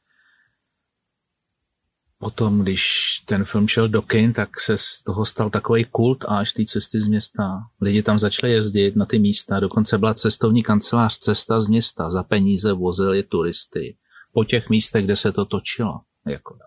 potom, 2.22 2.62
když 2.62 2.84
ten 3.26 3.44
film 3.44 3.68
šel 3.68 3.88
do 3.88 4.02
kin, 4.02 4.32
tak 4.32 4.60
se 4.60 4.78
z 4.78 5.02
toho 5.02 5.24
stal 5.24 5.50
takový 5.50 5.84
kult 5.84 6.24
až 6.28 6.52
té 6.52 6.64
cesty 6.64 7.00
z 7.00 7.06
města. 7.06 7.60
Lidi 7.80 8.02
tam 8.02 8.18
začali 8.18 8.52
jezdit 8.52 8.96
na 8.96 9.06
ty 9.06 9.18
místa, 9.18 9.60
dokonce 9.60 9.98
byla 9.98 10.14
cestovní 10.14 10.62
kancelář 10.62 11.18
Cesta 11.18 11.60
z 11.60 11.68
města, 11.68 12.10
za 12.10 12.22
peníze 12.22 12.72
vozili 12.72 13.22
turisty 13.22 13.96
po 14.32 14.44
těch 14.44 14.70
místech, 14.70 15.04
kde 15.04 15.16
se 15.16 15.32
to 15.32 15.44
točilo. 15.44 16.00
Jako 16.26 16.58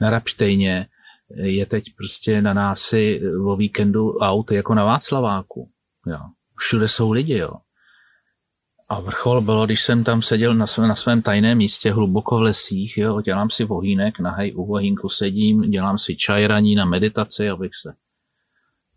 na 0.00 0.10
Rapštejně 0.10 0.86
je 1.36 1.66
teď 1.66 1.84
prostě 1.96 2.42
na 2.42 2.54
návsi 2.54 3.20
o 3.44 3.56
víkendu 3.56 4.18
aut 4.18 4.50
jako 4.50 4.74
na 4.74 4.84
Václaváku. 4.84 5.70
Jo. 6.06 6.20
Všude 6.58 6.88
jsou 6.88 7.12
lidi, 7.12 7.38
jo. 7.38 7.52
A 8.90 9.00
vrchol 9.00 9.40
bylo, 9.40 9.66
když 9.66 9.82
jsem 9.82 10.04
tam 10.04 10.22
seděl 10.22 10.54
na 10.54 10.66
svém, 10.66 10.88
na 10.88 10.94
svém 10.94 11.22
tajném 11.22 11.58
místě 11.58 11.92
hluboko 11.92 12.38
v 12.38 12.42
lesích, 12.42 12.98
jo, 12.98 13.20
dělám 13.20 13.50
si 13.50 13.64
vohýnek, 13.64 14.14
hej, 14.36 14.52
u 14.56 14.66
vohýnku 14.66 15.08
sedím, 15.08 15.70
dělám 15.70 15.98
si 15.98 16.16
čaj 16.16 16.46
raní 16.46 16.74
na 16.74 16.84
meditaci, 16.84 17.50
abych 17.50 17.74
se 17.74 17.94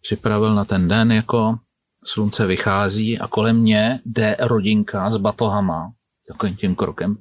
připravil 0.01 0.56
na 0.56 0.65
ten 0.65 0.88
den, 0.88 1.12
jako 1.12 1.60
slunce 2.06 2.45
vychází 2.45 3.19
a 3.19 3.27
kolem 3.27 3.58
mě 3.58 3.99
jde 4.06 4.36
rodinka 4.39 5.12
s 5.12 5.17
batohama, 5.17 5.91
takovým 6.27 6.56
tím 6.56 6.75
krokem 6.75 7.17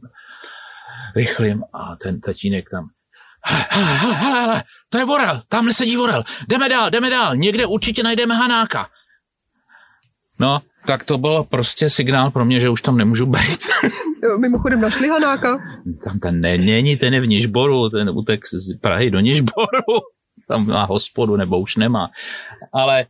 rychlým 1.17 1.65
a 1.73 1.97
ten 1.97 2.21
tatínek 2.21 2.71
tam 2.71 2.89
hele, 3.45 3.67
hele, 3.71 4.15
hele, 4.15 4.41
hele, 4.41 4.63
to 4.89 4.99
je 4.99 5.05
vorel, 5.05 5.43
tamhle 5.49 5.75
sedí 5.75 5.97
vorel, 5.97 6.25
jdeme 6.49 6.69
dál, 6.69 6.91
jdeme 6.91 7.11
dál, 7.11 7.37
někde 7.37 7.67
určitě 7.67 8.03
najdeme 8.03 8.35
Hanáka. 8.35 8.89
No, 10.39 10.63
tak 10.87 11.05
to 11.05 11.19
bylo 11.19 11.45
prostě 11.45 11.91
signál 11.91 12.31
pro 12.31 12.45
mě, 12.45 12.61
že 12.61 12.69
už 12.69 12.83
tam 12.83 12.97
nemůžu 12.97 13.27
být. 13.27 13.59
Mimochodem 14.39 14.81
našli 14.81 15.09
Hanáka? 15.09 15.59
Tam 16.05 16.19
ten 16.19 16.41
ne, 16.41 16.59
není, 16.59 16.97
ten 16.97 17.15
je 17.15 17.21
v 17.21 17.29
Nižboru, 17.29 17.91
ten 17.91 18.11
utek 18.11 18.47
z 18.47 18.77
Prahy 18.77 19.11
do 19.11 19.21
Nižboru. 19.21 20.01
Tam 20.49 20.67
má 20.67 20.85
hospodu, 20.85 21.37
nebo 21.37 21.61
už 21.61 21.77
nemá. 21.77 22.11
Ale 22.73 23.07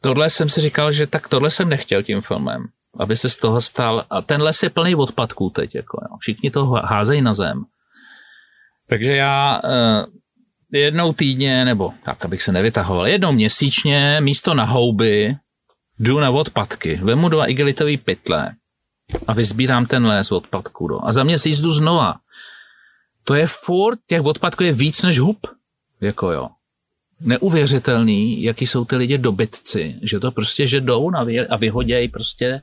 tohle 0.00 0.30
jsem 0.30 0.48
si 0.48 0.60
říkal, 0.60 0.92
že 0.92 1.06
tak 1.06 1.28
tohle 1.28 1.50
jsem 1.50 1.68
nechtěl 1.68 2.02
tím 2.02 2.20
filmem. 2.20 2.66
Aby 2.98 3.16
se 3.16 3.30
z 3.30 3.36
toho 3.36 3.60
stal, 3.60 4.04
a 4.10 4.22
ten 4.22 4.42
les 4.42 4.62
je 4.62 4.70
plný 4.70 4.94
odpadků 4.94 5.50
teď, 5.50 5.74
jako, 5.74 5.98
jo. 6.02 6.16
všichni 6.20 6.50
to 6.50 6.66
házejí 6.66 7.22
na 7.22 7.34
zem. 7.34 7.64
Takže 8.88 9.16
já 9.16 9.60
uh, 9.64 10.04
jednou 10.72 11.12
týdně, 11.12 11.64
nebo 11.64 11.92
tak, 12.04 12.24
abych 12.24 12.42
se 12.42 12.52
nevytahoval, 12.52 13.08
jednou 13.08 13.32
měsíčně 13.32 14.20
místo 14.20 14.54
na 14.54 14.64
houby 14.64 15.36
jdu 16.00 16.20
na 16.20 16.30
odpadky, 16.30 16.96
vemu 17.02 17.28
dva 17.28 17.46
igelitové 17.46 17.96
pytle 17.96 18.54
a 19.26 19.32
vyzbírám 19.32 19.86
ten 19.86 20.06
les 20.06 20.32
odpadků. 20.32 20.88
Do. 20.88 21.04
A 21.04 21.12
za 21.12 21.24
měsíc 21.24 21.60
jdu 21.60 21.70
znova. 21.70 22.14
To 23.24 23.34
je 23.34 23.46
furt, 23.46 23.98
těch 24.06 24.22
odpadků 24.22 24.62
je 24.64 24.72
víc 24.72 25.02
než 25.02 25.18
hub. 25.18 25.46
Jako 26.00 26.32
jo. 26.32 26.48
Neuvěřitelný, 27.20 28.42
jaký 28.42 28.66
jsou 28.66 28.84
ty 28.84 28.96
lidi 28.96 29.18
dobytci, 29.18 30.00
že 30.02 30.20
to 30.20 30.30
prostě, 30.30 30.66
že 30.66 30.80
jdou 30.80 31.10
a 31.50 31.56
vyhodějí 31.56 32.08
prostě 32.08 32.62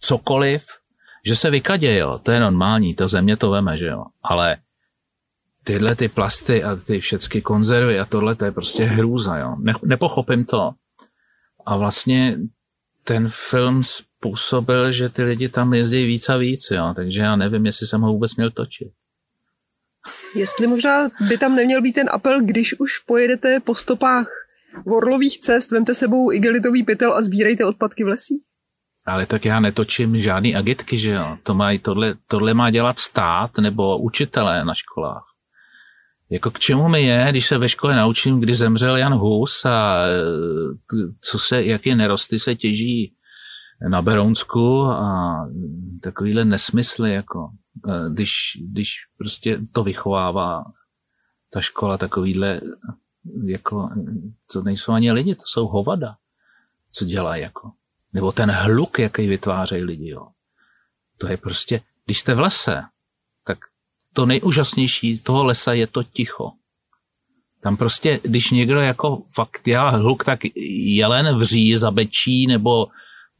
cokoliv, 0.00 0.62
že 1.26 1.36
se 1.36 1.50
vykadějí, 1.50 1.98
jo. 1.98 2.20
To 2.22 2.30
je 2.30 2.40
normální, 2.40 2.94
to 2.94 3.08
země 3.08 3.36
to 3.36 3.50
veme, 3.50 3.78
že 3.78 3.86
jo. 3.86 4.04
Ale 4.22 4.56
tyhle 5.64 5.96
ty 5.96 6.08
plasty 6.08 6.64
a 6.64 6.76
ty 6.76 7.00
všechny 7.00 7.42
konzervy 7.42 7.98
a 7.98 8.04
tohle, 8.04 8.34
to 8.34 8.44
je 8.44 8.52
prostě 8.52 8.84
hrůza, 8.84 9.36
jo. 9.36 9.56
Ne, 9.58 9.74
nepochopím 9.84 10.44
to. 10.44 10.72
A 11.66 11.76
vlastně 11.76 12.38
ten 13.08 13.28
film 13.30 13.82
způsobil, 13.84 14.92
že 14.92 15.08
ty 15.08 15.22
lidi 15.22 15.48
tam 15.48 15.74
jezdí 15.74 16.06
víc 16.06 16.28
a 16.28 16.36
víc, 16.36 16.70
jo. 16.70 16.92
Takže 16.96 17.20
já 17.20 17.36
nevím, 17.36 17.66
jestli 17.66 17.86
jsem 17.86 18.00
ho 18.00 18.12
vůbec 18.12 18.36
měl 18.36 18.50
točit. 18.50 18.88
Jestli 20.34 20.66
možná 20.66 21.08
by 21.28 21.38
tam 21.38 21.56
neměl 21.56 21.82
být 21.82 21.92
ten 21.92 22.08
apel, 22.12 22.40
když 22.42 22.80
už 22.80 22.98
pojedete 22.98 23.60
po 23.60 23.74
stopách 23.74 24.26
vorlových 24.86 25.38
cest, 25.38 25.70
vemte 25.70 25.94
sebou 25.94 26.32
igelitový 26.32 26.82
pytel 26.82 27.14
a 27.14 27.22
sbírejte 27.22 27.64
odpadky 27.64 28.04
v 28.04 28.08
lesích? 28.08 28.42
Ale 29.06 29.26
tak 29.26 29.44
já 29.44 29.60
netočím 29.60 30.20
žádný 30.20 30.56
agitky, 30.56 30.98
že 30.98 31.12
jo. 31.12 31.38
To 31.42 31.54
má, 31.54 31.78
tohle, 31.82 32.14
tohle 32.26 32.54
má 32.54 32.70
dělat 32.70 32.98
stát 32.98 33.50
nebo 33.60 33.98
učitelé 33.98 34.64
na 34.64 34.74
školách. 34.74 35.27
Jako 36.30 36.50
k 36.50 36.58
čemu 36.58 36.88
mi 36.88 37.02
je, 37.02 37.26
když 37.30 37.46
se 37.46 37.58
ve 37.58 37.68
škole 37.68 37.96
naučím, 37.96 38.40
kdy 38.40 38.54
zemřel 38.54 38.96
Jan 38.96 39.14
Hus 39.14 39.64
a 39.64 39.96
e, 40.06 40.10
co 41.20 41.38
se, 41.38 41.64
jaké 41.64 41.94
nerosty 41.94 42.38
se 42.38 42.54
těží 42.54 43.12
na 43.88 44.02
Berounsku 44.02 44.84
a 44.84 45.36
takovýhle 46.00 46.44
nesmysly, 46.44 47.12
jako 47.12 47.48
e, 47.88 48.10
když, 48.10 48.58
když 48.72 48.96
prostě 49.18 49.60
to 49.72 49.84
vychovává 49.84 50.64
ta 51.50 51.60
škola 51.60 51.98
takovýhle, 51.98 52.60
jako, 53.44 53.90
to 54.52 54.62
nejsou 54.62 54.92
ani 54.92 55.12
lidi, 55.12 55.34
to 55.34 55.42
jsou 55.46 55.66
hovada. 55.66 56.16
co 56.92 57.04
dělají 57.04 57.42
jako. 57.42 57.72
Nebo 58.12 58.32
ten 58.32 58.50
hluk, 58.50 58.98
jaký 58.98 59.26
vytvářejí 59.26 59.84
lidi, 59.84 60.08
jo. 60.08 60.28
To 61.18 61.28
je 61.28 61.36
prostě, 61.36 61.80
když 62.04 62.20
jste 62.20 62.34
v 62.34 62.40
lese, 62.40 62.82
to 64.18 64.26
nejúžasnější 64.26 65.18
toho 65.18 65.44
lesa 65.44 65.72
je 65.72 65.86
to 65.86 66.02
ticho. 66.02 66.50
Tam 67.62 67.76
prostě, 67.76 68.20
když 68.22 68.50
někdo 68.50 68.80
jako 68.80 69.22
fakt 69.34 69.60
dělá 69.64 69.90
hluk, 69.90 70.24
tak 70.24 70.40
jelen 70.98 71.38
vří, 71.38 71.76
zabečí, 71.76 72.46
nebo 72.46 72.86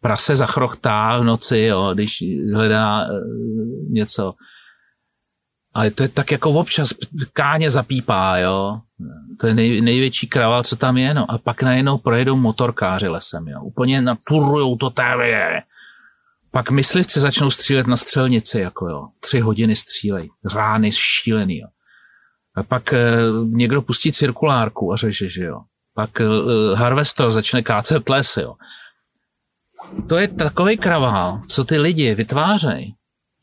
prase 0.01 0.37
zachrochtá 0.37 1.19
v 1.19 1.25
noci, 1.25 1.59
jo, 1.59 1.91
když 1.95 2.25
hledá 2.55 3.03
e, 3.03 3.07
něco. 3.91 4.35
Ale 5.75 5.91
to 5.91 6.03
je 6.03 6.09
tak 6.09 6.31
jako 6.31 6.51
občas 6.51 6.95
káně 7.33 7.71
zapípá, 7.71 8.39
jo. 8.39 8.81
To 9.41 9.47
je 9.47 9.55
nej, 9.55 9.81
největší 9.81 10.27
kraval, 10.27 10.63
co 10.65 10.77
tam 10.77 10.97
je, 10.97 11.15
no. 11.15 11.31
A 11.31 11.39
pak 11.39 11.63
najednou 11.63 11.99
projedou 11.99 12.37
motorkáři 12.37 13.09
lesem, 13.09 13.49
jo. 13.49 13.63
Úplně 13.63 14.03
naturujou 14.03 14.77
to 14.77 14.91
tady. 14.91 15.35
Pak 16.51 16.71
myslivci 16.71 17.21
začnou 17.21 17.51
střílet 17.51 17.87
na 17.87 17.97
střelnici, 17.97 18.61
jako 18.61 18.89
jo. 18.89 19.09
Tři 19.21 19.41
hodiny 19.41 19.77
střílej. 19.77 20.31
Rány 20.55 20.93
šílený, 20.93 21.59
jo. 21.59 21.69
A 22.55 22.63
pak 22.63 22.93
e, 22.93 22.99
někdo 23.45 23.83
pustí 23.83 24.13
cirkulárku 24.13 24.93
a 24.93 24.97
řeže, 24.97 25.29
že 25.29 25.45
jo. 25.45 25.61
Pak 25.95 26.21
e, 26.21 26.25
harvestor 26.75 27.33
začne 27.33 27.63
kácet 27.63 28.09
les, 28.09 28.37
jo. 28.37 28.55
To 30.09 30.17
je 30.17 30.29
takový 30.29 30.77
kravál, 30.77 31.43
co 31.49 31.65
ty 31.65 31.79
lidi 31.79 32.15
vytvářejí, 32.15 32.95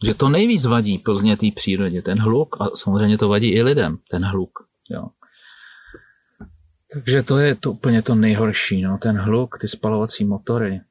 že 0.05 0.13
to 0.13 0.29
nejvíc 0.29 0.65
vadí 0.65 0.97
pozdě 0.97 1.37
té 1.37 1.47
přírodě, 1.55 2.01
ten 2.01 2.19
hluk 2.19 2.61
a 2.61 2.69
samozřejmě 2.75 3.17
to 3.17 3.29
vadí 3.29 3.47
i 3.53 3.61
lidem, 3.61 3.97
ten 4.11 4.25
hluk. 4.25 4.51
Jo. 4.89 5.07
Takže 6.93 7.23
to 7.23 7.37
je 7.37 7.55
to 7.55 7.71
úplně 7.71 8.01
to 8.01 8.15
nejhorší, 8.15 8.81
no, 8.81 8.97
ten 8.97 9.17
hluk, 9.17 9.57
ty 9.61 9.67
spalovací 9.67 10.25
motory. 10.25 10.81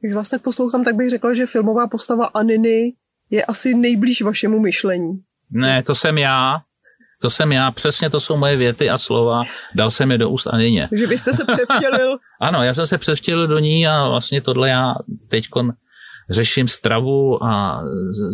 Když 0.00 0.14
vás 0.14 0.28
tak 0.28 0.42
poslouchám, 0.42 0.84
tak 0.84 0.94
bych 0.94 1.10
řekla, 1.10 1.34
že 1.34 1.46
filmová 1.46 1.86
postava 1.86 2.26
Aniny 2.26 2.92
je 3.30 3.44
asi 3.44 3.74
nejblíž 3.74 4.22
vašemu 4.22 4.60
myšlení. 4.60 5.20
Ne, 5.50 5.82
to 5.82 5.94
jsem 5.94 6.18
já. 6.18 6.58
To 7.22 7.30
jsem 7.30 7.52
já, 7.52 7.70
přesně 7.70 8.10
to 8.10 8.20
jsou 8.20 8.36
moje 8.36 8.56
věty 8.56 8.90
a 8.90 8.98
slova, 8.98 9.42
dal 9.74 9.90
jsem 9.90 10.10
je 10.10 10.18
do 10.18 10.30
úst 10.30 10.46
Anině. 10.46 10.88
Že 10.92 11.06
vy 11.06 11.18
jste 11.18 11.32
se 11.32 11.44
převtělil. 11.44 12.18
ano, 12.40 12.62
já 12.62 12.74
jsem 12.74 12.86
se 12.86 12.98
převtělil 12.98 13.46
do 13.46 13.58
ní 13.58 13.86
a 13.86 14.08
vlastně 14.08 14.40
tohle 14.40 14.68
já 14.68 14.94
teď 15.30 15.44
řeším 16.30 16.68
stravu 16.68 17.44
a 17.44 17.82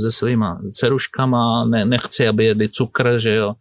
se 0.03 0.13
svýma 0.13 0.61
ceruškama, 0.73 1.65
ne, 1.65 1.85
nechci, 1.85 2.29
aby 2.29 2.45
jedli 2.45 2.69
cukr, 2.69 3.19
že 3.19 3.35
jo, 3.35 3.53
e, 3.53 3.55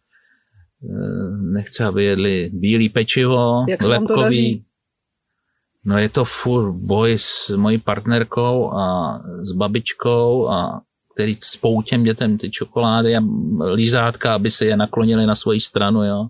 nechci, 1.54 1.84
aby 1.84 2.04
jedli 2.04 2.50
bílý 2.54 2.90
pečivo, 2.90 3.66
Jak 3.70 3.82
lepkový. 3.82 4.64
No 5.86 5.98
je 5.98 6.10
to 6.10 6.26
furt 6.26 6.72
boj 6.72 7.18
s 7.18 7.50
mojí 7.50 7.78
partnerkou 7.78 8.72
a 8.72 9.18
s 9.44 9.52
babičkou 9.52 10.50
a 10.50 10.82
který 11.14 11.38
spou 11.42 11.82
těm 11.82 12.04
dětem 12.04 12.38
ty 12.38 12.50
čokolády 12.50 13.16
a 13.16 13.22
lízátka, 13.74 14.36
aby 14.36 14.52
se 14.52 14.66
je 14.66 14.78
naklonili 14.78 15.26
na 15.26 15.36
svoji 15.36 15.60
stranu, 15.60 16.04
jo. 16.04 16.28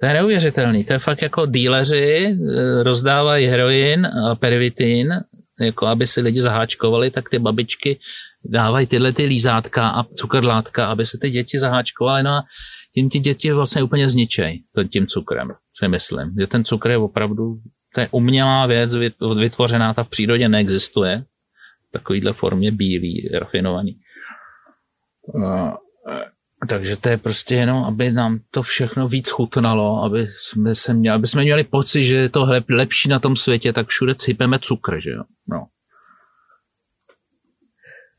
To 0.00 0.06
je 0.06 0.12
neuvěřitelný. 0.12 0.84
To 0.84 0.92
je 0.92 0.98
fakt 0.98 1.22
jako 1.22 1.46
díleři 1.46 2.26
e, 2.26 2.82
rozdávají 2.82 3.46
heroin 3.46 4.06
a 4.06 4.34
pervitin, 4.34 5.14
jako 5.60 5.86
aby 5.86 6.06
si 6.06 6.20
lidi 6.20 6.40
zaháčkovali, 6.40 7.10
tak 7.10 7.28
ty 7.28 7.38
babičky 7.38 7.98
dávají 8.44 8.86
tyhle 8.86 9.12
ty 9.12 9.24
lízátka 9.24 9.88
a 9.88 10.04
cukrlátka, 10.04 10.86
aby 10.86 11.06
se 11.06 11.18
ty 11.18 11.30
děti 11.30 11.58
zaháčkovaly. 11.58 12.22
No 12.22 12.30
a 12.30 12.44
tím 12.94 13.10
ty 13.10 13.18
děti 13.18 13.52
vlastně 13.52 13.82
úplně 13.82 14.08
zničej 14.08 14.62
tím 14.90 15.06
cukrem, 15.06 15.52
si 15.78 15.88
myslím. 15.88 16.34
Že 16.40 16.46
ten 16.46 16.64
cukr 16.64 16.90
je 16.90 16.98
opravdu, 16.98 17.56
to 17.94 18.00
je 18.00 18.08
umělá 18.10 18.66
věc, 18.66 18.94
vytvořená, 19.38 19.94
ta 19.94 20.04
v 20.04 20.08
přírodě 20.08 20.48
neexistuje. 20.48 21.24
V 21.88 21.92
takovýhle 21.92 22.32
formě 22.32 22.72
bílý, 22.72 23.28
rafinovaný. 23.32 24.00
No, 25.34 25.78
takže 26.68 26.96
to 26.96 27.08
je 27.08 27.16
prostě 27.16 27.54
jenom, 27.54 27.84
aby 27.84 28.12
nám 28.12 28.38
to 28.50 28.62
všechno 28.62 29.08
víc 29.08 29.28
chutnalo, 29.28 30.02
aby 30.02 30.28
jsme, 30.38 30.74
se 30.74 30.94
měli, 30.94 31.14
aby 31.14 31.26
jsme 31.26 31.42
měli 31.42 31.64
pocit, 31.64 32.04
že 32.04 32.16
je 32.16 32.28
to 32.28 32.48
lepší 32.68 33.08
na 33.08 33.18
tom 33.18 33.36
světě, 33.36 33.72
tak 33.72 33.88
všude 33.88 34.14
sypeme 34.18 34.58
cukr, 34.58 35.00
že 35.00 35.10
jo. 35.10 35.22
No. 35.46 35.66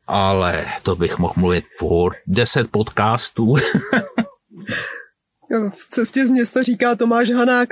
Ale 0.07 0.65
to 0.83 0.95
bych 0.95 1.17
mohl 1.17 1.33
mluvit 1.37 1.65
furt. 1.77 2.17
Deset 2.27 2.71
podcastů. 2.71 3.53
v 5.69 5.85
cestě 5.89 6.25
z 6.25 6.29
města 6.29 6.63
říká 6.63 6.95
Tomáš 6.95 7.29
Hanák, 7.29 7.69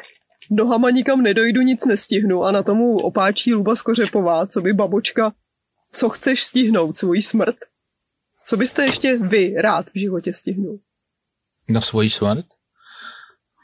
nohama 0.49 0.89
nikam 0.89 1.21
nedojdu, 1.21 1.61
nic 1.61 1.85
nestihnu 1.85 2.43
a 2.43 2.51
na 2.51 2.63
tomu 2.63 2.97
opáčí 2.97 3.53
Luba 3.53 3.75
Skořepová, 3.75 4.47
co 4.47 4.61
by 4.61 4.73
babočka, 4.73 5.33
co 5.91 6.09
chceš 6.09 6.43
stihnout, 6.43 6.95
svůj 6.95 7.21
smrt. 7.21 7.55
Co 8.45 8.57
byste 8.57 8.83
ještě 8.83 9.17
vy 9.17 9.55
rád 9.57 9.85
v 9.85 9.99
životě 9.99 10.33
stihnul? 10.33 10.79
Na 11.69 11.81
svoji 11.81 12.09
smrt? 12.09 12.45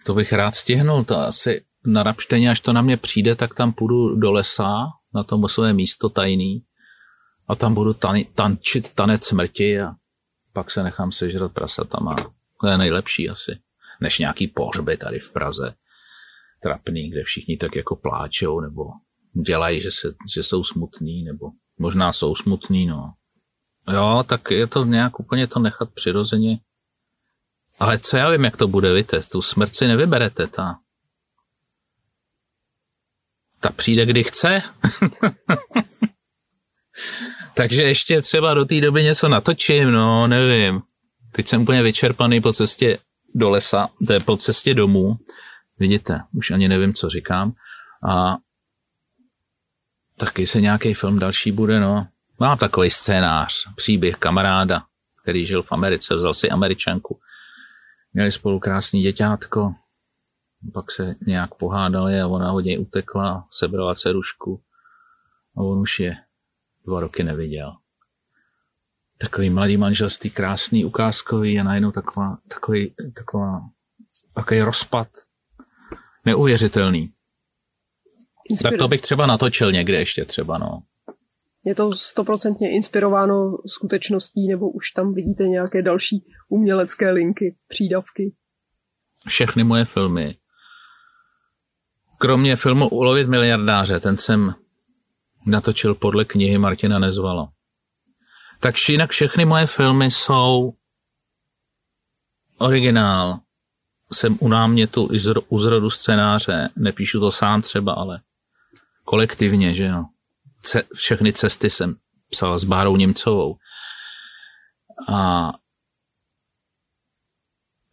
To 0.06 0.14
bych 0.14 0.34
rád 0.34 0.56
stihnul, 0.56 1.04
to 1.04 1.18
asi 1.18 1.64
na 1.86 2.04
Rapšteně, 2.04 2.50
až 2.50 2.60
to 2.60 2.74
na 2.74 2.82
mě 2.82 2.98
přijde, 2.98 3.36
tak 3.36 3.56
tam 3.56 3.74
půjdu 3.74 4.16
do 4.16 4.32
lesa, 4.32 4.86
na 5.14 5.24
to 5.24 5.48
své 5.48 5.74
místo 5.74 6.10
tajný 6.10 6.64
a 7.48 7.56
tam 7.56 7.74
budu 7.74 7.94
tan- 7.94 8.26
tančit 8.36 8.94
tanec 8.94 9.26
smrti 9.26 9.82
a 9.82 9.94
pak 10.54 10.72
se 10.72 10.84
nechám 10.84 11.12
sežrat 11.12 11.52
prasatama. 11.52 12.16
To 12.62 12.68
je 12.68 12.78
nejlepší 12.78 13.30
asi, 13.30 13.58
než 14.02 14.20
nějaký 14.20 14.48
pohřby 14.48 14.98
tady 14.98 15.20
v 15.20 15.34
Praze 15.34 15.74
trapný, 16.64 17.10
kde 17.10 17.24
všichni 17.24 17.58
tak 17.58 17.76
jako 17.76 17.96
pláčou 17.96 18.60
nebo 18.60 18.84
dělají, 19.46 19.82
že, 19.82 19.92
se, 19.92 20.14
že 20.34 20.44
jsou 20.44 20.64
smutní, 20.64 21.24
nebo 21.24 21.52
možná 21.80 22.14
jsou 22.14 22.36
smutní, 22.36 22.86
no. 22.86 23.14
Jo, 23.94 24.24
tak 24.28 24.52
je 24.52 24.68
to 24.68 24.86
nějak 24.86 25.20
úplně 25.20 25.48
to 25.48 25.60
nechat 25.60 25.90
přirozeně. 25.94 26.58
Ale 27.80 28.00
co 28.00 28.18
já 28.18 28.30
vím, 28.30 28.44
jak 28.44 28.58
to 28.58 28.68
bude, 28.68 28.94
víte, 28.94 29.22
tu 29.32 29.42
smrt 29.42 29.76
si 29.76 29.88
nevyberete, 29.88 30.48
ta. 30.48 30.76
Ta 33.60 33.70
přijde, 33.70 34.06
kdy 34.06 34.24
chce. 34.24 34.62
Takže 37.56 37.84
ještě 37.84 38.22
třeba 38.22 38.54
do 38.54 38.66
té 38.66 38.82
doby 38.82 39.04
něco 39.04 39.30
natočím, 39.30 39.92
no, 39.92 40.28
nevím. 40.28 40.82
Teď 41.32 41.48
jsem 41.48 41.62
úplně 41.62 41.84
vyčerpaný 41.84 42.42
po 42.42 42.54
cestě 42.54 43.00
do 43.36 43.50
lesa, 43.50 43.90
to 44.08 44.14
je 44.14 44.20
po 44.20 44.38
cestě 44.38 44.74
domů. 44.74 45.18
Vidíte, 45.84 46.24
už 46.34 46.52
ani 46.52 46.68
nevím, 46.68 46.94
co 46.94 47.10
říkám. 47.10 47.54
A 48.10 48.38
taky 50.18 50.48
se 50.48 50.62
nějaký 50.62 50.94
film 50.94 51.20
další 51.20 51.52
bude, 51.52 51.80
no. 51.80 52.08
Mám 52.40 52.58
takový 52.58 52.90
scénář, 52.90 53.54
příběh 53.76 54.16
kamaráda, 54.16 54.84
který 55.22 55.46
žil 55.46 55.64
v 55.64 55.72
Americe, 55.72 56.16
vzal 56.16 56.34
si 56.34 56.50
američanku. 56.50 57.20
Měli 58.14 58.32
spolu 58.32 58.60
krásný 58.60 59.02
děťátko, 59.02 59.76
pak 60.74 60.92
se 60.92 61.16
nějak 61.28 61.56
pohádali 61.56 62.22
a 62.22 62.28
ona 62.28 62.54
od 62.54 62.60
něj 62.60 62.80
utekla, 62.80 63.48
sebrala 63.52 63.96
cerušku 63.96 64.62
a 65.58 65.62
on 65.62 65.80
už 65.80 66.00
je 66.00 66.18
dva 66.86 67.00
roky 67.00 67.24
neviděl. 67.24 67.76
Takový 69.18 69.50
mladý 69.50 69.78
manželství, 69.78 70.30
krásný, 70.30 70.86
ukázkový 70.86 71.60
a 71.60 71.64
najednou 71.64 71.92
taková, 71.92 72.38
takový, 72.48 72.96
taková, 73.16 73.62
takový 74.34 74.62
rozpad. 74.62 75.08
Neuvěřitelný. 76.26 77.12
Inspiro. 78.50 78.72
Tak 78.72 78.80
to 78.80 78.88
bych 78.88 79.02
třeba 79.02 79.26
natočil 79.26 79.72
někde 79.72 79.98
ještě 79.98 80.26
třeba, 80.26 80.58
no. 80.58 80.84
Je 81.66 81.76
to 81.76 81.96
stoprocentně 81.96 82.72
inspirováno 82.72 83.58
skutečností, 83.68 84.48
nebo 84.48 84.70
už 84.70 84.92
tam 84.92 85.14
vidíte 85.14 85.44
nějaké 85.44 85.82
další 85.82 86.26
umělecké 86.50 87.12
linky, 87.12 87.56
přídavky? 87.68 88.36
Všechny 89.28 89.64
moje 89.64 89.86
filmy. 89.86 90.36
Kromě 92.18 92.56
filmu 92.56 92.90
Ulovit 92.90 93.28
miliardáře, 93.28 94.00
ten 94.00 94.18
jsem 94.18 94.56
natočil 95.46 95.96
podle 95.96 96.26
knihy 96.26 96.58
Martina 96.58 97.00
Nezvala. 97.00 97.52
Takže 98.60 98.94
jinak 98.94 99.12
všechny 99.12 99.46
moje 99.46 99.68
filmy 99.68 100.12
jsou 100.12 100.74
originál. 102.58 103.40
Jsem 104.14 104.38
u 104.40 104.48
námětu 104.48 105.10
u 105.50 105.60
zrodu 105.60 105.90
scénáře, 105.90 106.70
nepíšu 106.76 107.20
to 107.20 107.32
sám 107.32 107.62
třeba, 107.62 107.94
ale 107.94 108.20
kolektivně, 109.06 109.74
že 109.74 109.86
jo 109.86 110.06
ce, 110.64 110.84
všechny 110.94 111.34
cesty 111.34 111.70
jsem 111.70 111.96
psal 112.30 112.60
s 112.60 112.64
Bárou 112.64 112.96
Němcovou. 112.96 113.56
A, 115.08 115.54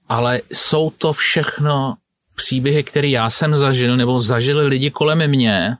ale 0.08 0.40
jsou 0.52 0.90
to 0.90 1.12
všechno 1.12 1.96
příběhy, 2.34 2.84
které 2.84 3.08
já 3.08 3.30
jsem 3.30 3.56
zažil, 3.56 3.96
nebo 3.96 4.20
zažili 4.20 4.66
lidi 4.66 4.90
kolem 4.90 5.28
mě. 5.28 5.76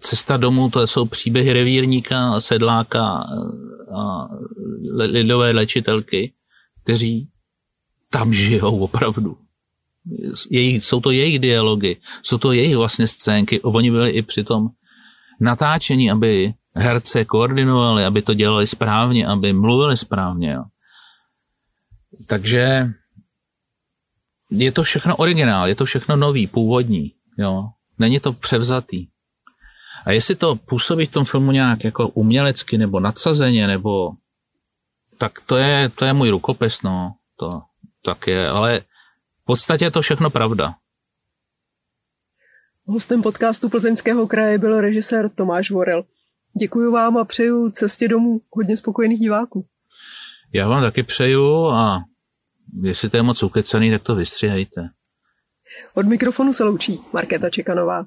Cesta 0.00 0.36
domů, 0.36 0.70
to 0.70 0.86
jsou 0.86 1.06
příběhy 1.06 1.52
revírníka, 1.52 2.40
sedláka 2.40 3.02
a 3.94 4.28
lidové 4.94 5.50
léčitelky, 5.50 6.32
kteří 6.82 7.28
tam 8.10 8.32
žijou 8.32 8.78
opravdu. 8.78 9.38
Jejich, 10.50 10.84
jsou 10.84 11.00
to 11.00 11.10
jejich 11.10 11.38
dialogy, 11.38 11.96
jsou 12.22 12.38
to 12.38 12.52
jejich 12.52 12.76
vlastně 12.76 13.06
scénky. 13.06 13.60
Oni 13.60 13.90
byli 13.90 14.10
i 14.10 14.22
při 14.22 14.44
tom 14.44 14.68
natáčení, 15.40 16.10
aby 16.10 16.54
herce 16.74 17.24
koordinovali, 17.24 18.04
aby 18.04 18.22
to 18.22 18.34
dělali 18.34 18.66
správně, 18.66 19.26
aby 19.26 19.52
mluvili 19.52 19.96
správně. 19.96 20.52
Jo. 20.52 20.64
Takže 22.26 22.90
je 24.50 24.72
to 24.72 24.82
všechno 24.82 25.16
originál, 25.16 25.68
je 25.68 25.74
to 25.74 25.84
všechno 25.84 26.16
nový, 26.16 26.46
původní. 26.46 27.12
Jo. 27.38 27.68
Není 27.98 28.20
to 28.20 28.32
převzatý. 28.32 29.06
A 30.04 30.12
jestli 30.12 30.34
to 30.34 30.56
působí 30.56 31.06
v 31.06 31.10
tom 31.10 31.24
filmu 31.24 31.52
nějak 31.52 31.84
jako 31.84 32.08
umělecky 32.08 32.78
nebo 32.78 33.00
nadsazeně, 33.00 33.66
nebo 33.66 34.12
tak 35.18 35.40
to 35.46 35.56
je, 35.56 35.88
to 35.88 36.04
je 36.04 36.12
můj 36.12 36.30
rukopis, 36.30 36.82
no. 36.82 37.14
To 37.38 37.62
tak 38.06 38.26
je, 38.26 38.48
ale 38.48 38.80
v 39.42 39.44
podstatě 39.44 39.84
je 39.84 39.90
to 39.90 40.02
všechno 40.02 40.30
pravda. 40.30 40.74
Hostem 42.86 43.22
podcastu 43.22 43.68
Plzeňského 43.68 44.26
kraje 44.26 44.58
byl 44.58 44.80
režisér 44.80 45.28
Tomáš 45.28 45.70
Vorel. 45.70 46.04
Děkuji 46.60 46.92
vám 46.92 47.16
a 47.16 47.24
přeju 47.24 47.70
cestě 47.70 48.08
domů 48.08 48.40
hodně 48.50 48.76
spokojených 48.76 49.20
diváků. 49.20 49.64
Já 50.52 50.68
vám 50.68 50.82
taky 50.82 51.02
přeju 51.02 51.66
a 51.66 52.04
jestli 52.82 53.10
to 53.10 53.16
je 53.16 53.22
moc 53.22 53.42
ukecený, 53.42 53.90
tak 53.90 54.02
to 54.02 54.14
vystřihejte. 54.14 54.88
Od 55.94 56.06
mikrofonu 56.06 56.52
se 56.52 56.64
loučí 56.64 57.00
Markéta 57.12 57.50
Čekanová. 57.50 58.06